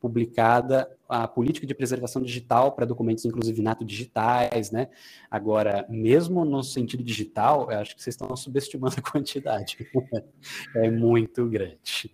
[0.01, 4.89] publicada a política de preservação digital para documentos, inclusive nato digitais, né?
[5.29, 9.77] Agora, mesmo no sentido digital, eu acho que vocês estão subestimando a quantidade.
[10.75, 12.11] é muito grande.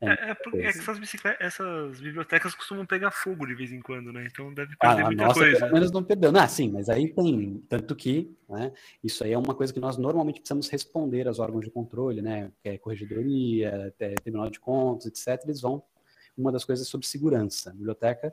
[0.00, 0.98] É, é, é porque é essas,
[1.40, 4.26] essas, bibliotecas costumam pegar fogo de vez em quando, né?
[4.30, 5.58] Então deve perder ah, muita nossa, coisa.
[5.58, 6.30] Pelo menos não perdeu.
[6.30, 7.62] Não, sim, mas aí tem.
[7.68, 8.72] Tanto que né,
[9.02, 12.50] isso aí é uma coisa que nós normalmente precisamos responder aos órgãos de controle, né?
[12.62, 15.44] Que é corregedoria, Tribunal de Contas, etc.
[15.44, 15.82] Eles vão.
[16.38, 17.70] Uma das coisas é sobre segurança.
[17.70, 18.32] A biblioteca,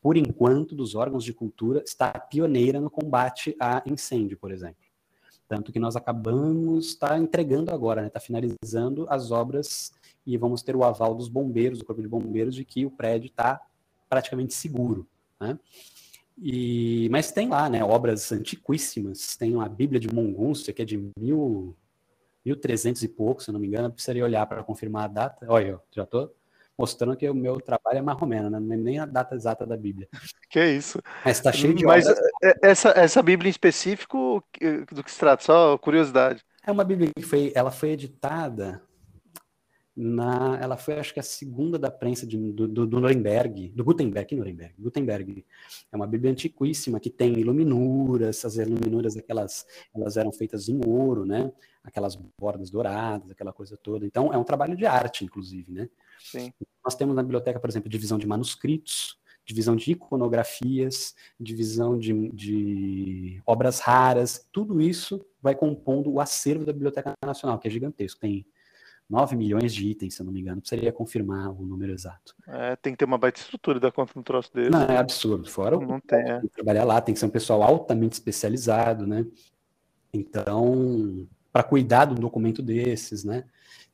[0.00, 4.76] por enquanto, dos órgãos de cultura, está pioneira no combate a incêndio, por exemplo.
[5.48, 9.92] Tanto que nós acabamos, está entregando agora, está né, finalizando as obras
[10.24, 13.26] e vamos ter o aval dos bombeiros, do Corpo de Bombeiros, de que o prédio
[13.26, 13.60] está
[14.08, 15.08] praticamente seguro.
[15.40, 15.58] Né?
[16.40, 19.36] E, mas tem lá, né, obras antiquíssimas.
[19.36, 21.76] Tem a Bíblia de Mongúncia, que é de mil,
[22.44, 23.90] 1300 e pouco, se não me engano.
[23.90, 25.46] precisaria olhar para confirmar a data.
[25.48, 26.32] Olha, já estou
[26.80, 28.58] mostrando que o meu trabalho é marromeno, né?
[28.58, 30.08] não é nem a data exata da Bíblia.
[30.50, 31.00] Que é isso.
[31.24, 32.18] Mas está cheio de Mas obras...
[32.42, 34.42] É, essa, essa Bíblia em específico,
[34.90, 35.44] do que se trata?
[35.44, 36.44] Só curiosidade.
[36.66, 38.82] É uma Bíblia que foi, ela foi editada
[40.00, 43.84] na, ela foi, acho que, a segunda da prensa de, do, do, do Nuremberg, do
[43.84, 45.44] Gutenberg, Nuremberg, Gutenberg.
[45.92, 51.26] É uma bíblia antiquíssima que tem iluminuras, as iluminuras, aquelas, elas eram feitas em ouro,
[51.26, 51.52] né?
[51.84, 54.06] Aquelas bordas douradas, aquela coisa toda.
[54.06, 55.88] Então, é um trabalho de arte, inclusive, né?
[56.18, 56.52] Sim.
[56.84, 63.42] Nós temos na biblioteca, por exemplo, divisão de manuscritos, divisão de iconografias, divisão de, de,
[63.46, 68.20] obras raras, tudo isso vai compondo o acervo da Biblioteca Nacional, que é gigantesco.
[68.20, 68.46] Tem
[69.08, 70.60] 9 milhões de itens, se eu não me engano.
[70.60, 72.34] Precisaria confirmar o número exato.
[72.46, 74.70] É, tem que ter uma baita estrutura da conta no troço dele.
[74.70, 75.50] Não, é absurdo.
[75.50, 76.40] Fora não o tem, é.
[76.54, 79.26] trabalhar lá, tem que ser um pessoal altamente especializado, né?
[80.12, 83.44] Então, para cuidar de um documento desses, né?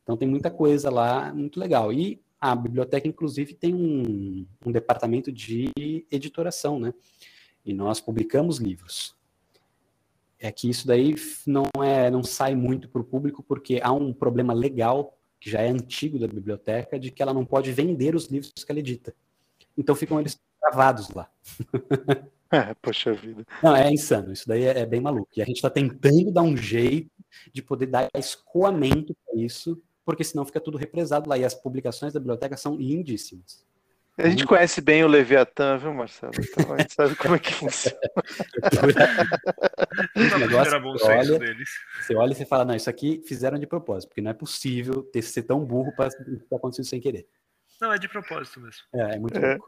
[0.02, 1.92] Então tem muita coisa lá, muito legal.
[1.92, 5.70] E a biblioteca, inclusive, tem um, um departamento de
[6.10, 6.92] editoração, né?
[7.64, 9.16] E nós publicamos livros
[10.38, 11.14] é que isso daí
[11.46, 15.60] não é não sai muito para o público porque há um problema legal que já
[15.60, 19.14] é antigo da biblioteca de que ela não pode vender os livros que ela edita.
[19.76, 21.30] Então ficam eles gravados lá.
[22.48, 23.44] É, poxa vida.
[23.60, 24.32] Não, é insano.
[24.32, 25.28] Isso daí é, é bem maluco.
[25.36, 27.10] E a gente está tentando dar um jeito
[27.52, 31.36] de poder dar escoamento para isso, porque senão fica tudo represado lá.
[31.36, 33.66] E as publicações da biblioteca são lindíssimas.
[34.16, 36.32] A gente conhece bem o Leviatã, viu, Marcelo?
[36.38, 37.98] Então a gente sabe como é que funciona.
[40.38, 41.68] negócio, era bom você olha, deles.
[42.00, 45.02] Você olha e você fala, não, isso aqui fizeram de propósito, porque não é possível
[45.02, 47.28] ter ser tão burro para ter acontecido sem querer.
[47.78, 48.80] Não, é de propósito mesmo.
[48.94, 49.58] É, é muito é.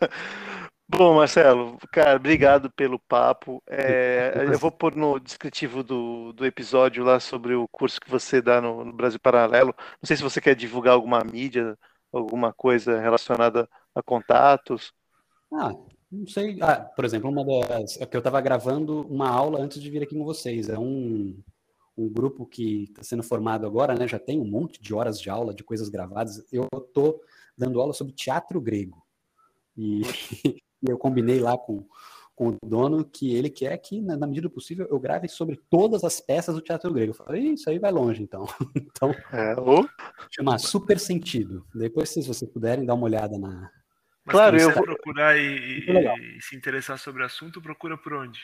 [0.90, 3.62] Bom, Marcelo, cara, obrigado pelo papo.
[3.66, 8.40] É, eu vou pôr no descritivo do, do episódio lá sobre o curso que você
[8.40, 9.74] dá no, no Brasil Paralelo.
[9.76, 11.76] Não sei se você quer divulgar alguma mídia,
[12.10, 14.94] alguma coisa relacionada a contatos?
[15.52, 15.74] Ah,
[16.10, 16.58] não sei.
[16.62, 18.00] Ah, por exemplo, uma das.
[18.00, 20.70] É que eu estava gravando uma aula antes de vir aqui com vocês.
[20.70, 21.38] É um,
[21.98, 24.08] um grupo que está sendo formado agora, né?
[24.08, 26.46] Já tem um monte de horas de aula, de coisas gravadas.
[26.50, 27.20] Eu estou
[27.56, 29.06] dando aula sobre teatro grego.
[29.76, 30.00] E,
[30.44, 31.86] e eu combinei lá com,
[32.34, 35.60] com o dono que ele quer que, na, na, medida do possível, eu grave sobre
[35.68, 37.10] todas as peças do teatro grego.
[37.10, 38.46] Eu falei, isso aí vai longe, então.
[38.76, 39.88] então, é, ou...
[40.30, 41.66] chama Super Sentido.
[41.74, 43.70] Depois, se vocês puderem, dar uma olhada na...
[44.24, 48.38] Mas claro, eu vou procurar e, e, se interessar sobre o assunto, procura por onde?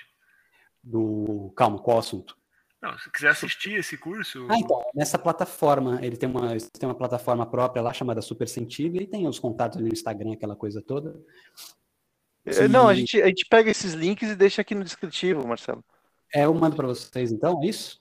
[0.83, 1.53] Do...
[1.55, 2.37] Calma, qual assunto?
[2.85, 4.47] Não, se quiser assistir esse curso.
[4.51, 9.01] Ah, então, nessa plataforma, ele tem uma, tem uma plataforma própria lá chamada Super Sentido,
[9.01, 11.19] e tem os contatos no Instagram, aquela coisa toda.
[12.45, 12.69] Que...
[12.69, 15.83] Não, a gente, a gente pega esses links e deixa aqui no descritivo, Marcelo.
[16.35, 18.01] É, eu mando para vocês então, é isso?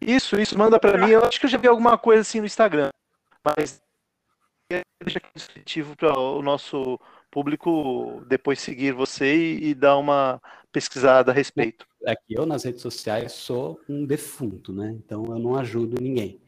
[0.00, 1.10] Isso, isso, manda para mim.
[1.12, 2.90] Eu acho que eu já vi alguma coisa assim no Instagram,
[3.42, 3.80] mas
[5.02, 7.00] deixa aqui no descritivo para o nosso
[7.30, 11.86] público depois seguir você e, e, dar uma pesquisada a respeito.
[12.06, 14.94] Aqui eu nas redes sociais sou um defunto, né?
[15.04, 16.40] Então eu não ajudo ninguém.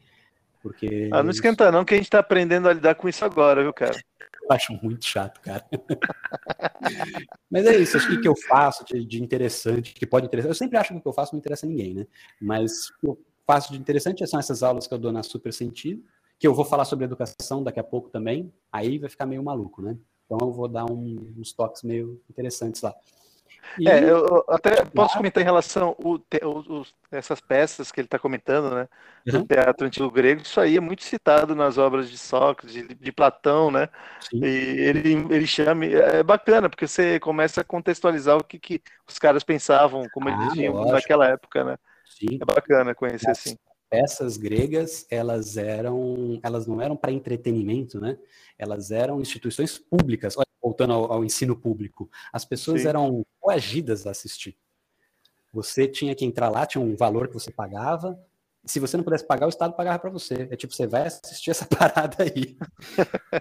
[0.61, 1.09] Porque.
[1.11, 3.73] Ah, não esquenta não, que a gente está aprendendo a lidar com isso agora, viu,
[3.73, 3.99] cara?
[4.49, 5.65] Eu acho muito chato, cara.
[7.51, 10.49] Mas é isso, acho que o que eu faço de, de, interessante, que pode interessar,
[10.49, 12.07] eu sempre acho que o que eu faço não interessa a ninguém, né?
[12.41, 15.51] Mas o que eu faço de interessante são essas aulas que eu dou na Super
[15.51, 16.03] Sentido,
[16.39, 19.81] que eu vou falar sobre educação daqui a pouco também, aí vai ficar meio maluco,
[19.81, 19.97] né?
[20.25, 22.95] Então eu vou dar um, uns toques meio interessantes lá.
[23.79, 23.87] E...
[23.87, 28.73] É, eu até posso comentar em relação o, o, essas peças que ele está comentando,
[28.73, 28.87] né?
[29.25, 29.45] Do uhum.
[29.45, 33.69] teatro antigo grego, isso aí é muito citado nas obras de Sócrates, de, de Platão,
[33.69, 33.89] né?
[34.21, 34.43] Sim.
[34.43, 35.85] E ele, ele chama.
[35.85, 40.33] É bacana, porque você começa a contextualizar o que, que os caras pensavam, como ah,
[40.33, 41.77] eles viam naquela época, né?
[42.05, 42.39] Sim.
[42.41, 43.57] É bacana conhecer assim.
[43.89, 48.17] Peças gregas, elas eram, elas não eram para entretenimento, né?
[48.57, 50.37] Elas eram instituições públicas.
[50.37, 52.87] Olha, voltando ao, ao, ensino público, as pessoas Sim.
[52.87, 54.57] eram coagidas a assistir.
[55.53, 58.19] Você tinha que entrar lá, tinha um valor que você pagava.
[58.65, 60.47] Se você não pudesse pagar, o Estado pagava para você.
[60.51, 62.57] É tipo, você vai assistir essa parada aí.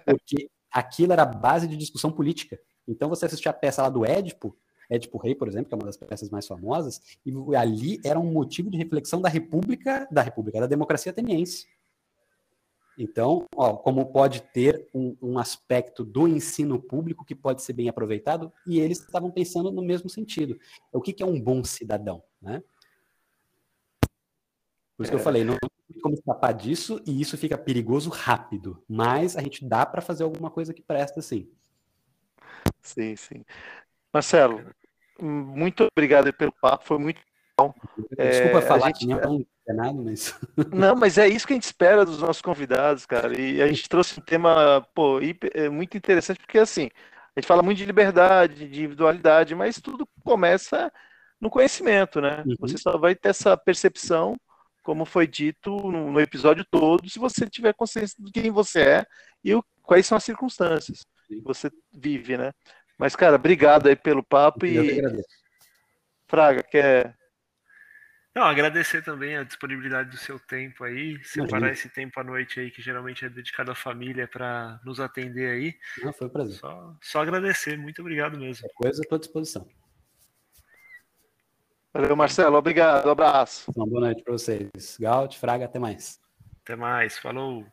[0.04, 2.58] Porque aquilo era a base de discussão política.
[2.86, 4.56] Então você assistia a peça lá do Édipo,
[4.90, 8.32] Édipo Rei, por exemplo, que é uma das peças mais famosas, e ali era um
[8.32, 11.66] motivo de reflexão da República, da República, da democracia ateniense.
[12.98, 17.88] Então, ó, como pode ter um, um, aspecto do ensino público que pode ser bem
[17.88, 20.58] aproveitado, e eles estavam pensando no mesmo sentido.
[20.92, 22.22] O que, que é um bom cidadão?
[22.40, 22.62] Né?
[24.96, 25.22] Por isso que eu é.
[25.22, 29.84] falei, não tem como escapar disso, e isso fica perigoso rápido, mas a gente dá
[29.84, 31.50] para fazer alguma coisa que presta sim.
[32.80, 33.44] Sim, sim.
[34.16, 34.64] Marcelo,
[35.20, 37.20] muito obrigado pelo papo, foi muito
[37.58, 37.74] bom.
[38.16, 39.00] Desculpa é, falar gente...
[39.00, 40.38] que não é nada, mas.
[40.72, 43.38] Não, mas é isso que a gente espera dos nossos convidados, cara.
[43.38, 45.18] E a gente trouxe um tema pô,
[45.52, 46.88] é muito interessante, porque assim,
[47.34, 50.90] a gente fala muito de liberdade, de individualidade, mas tudo começa
[51.38, 52.42] no conhecimento, né?
[52.46, 52.54] Uhum.
[52.60, 54.34] Você só vai ter essa percepção,
[54.82, 59.04] como foi dito no, no episódio todo, se você tiver consciência de quem você é
[59.44, 62.52] e o, quais são as circunstâncias que você vive, né?
[62.98, 65.22] Mas, cara, obrigado aí pelo papo Eu e.
[66.26, 67.16] Fraga, quer.
[68.34, 72.70] Não, agradecer também a disponibilidade do seu tempo aí, separar esse tempo à noite aí,
[72.70, 75.74] que geralmente é dedicado à família, para nos atender aí.
[76.04, 76.56] Não, foi um prazer.
[76.56, 78.68] Só, só agradecer, muito obrigado mesmo.
[78.74, 79.66] Coisa à tua disposição.
[81.94, 83.72] Valeu, Marcelo, obrigado, um abraço.
[83.74, 84.98] Uma boa noite para vocês.
[85.00, 86.20] Gaut, Fraga, até mais.
[86.62, 87.64] Até mais, falou.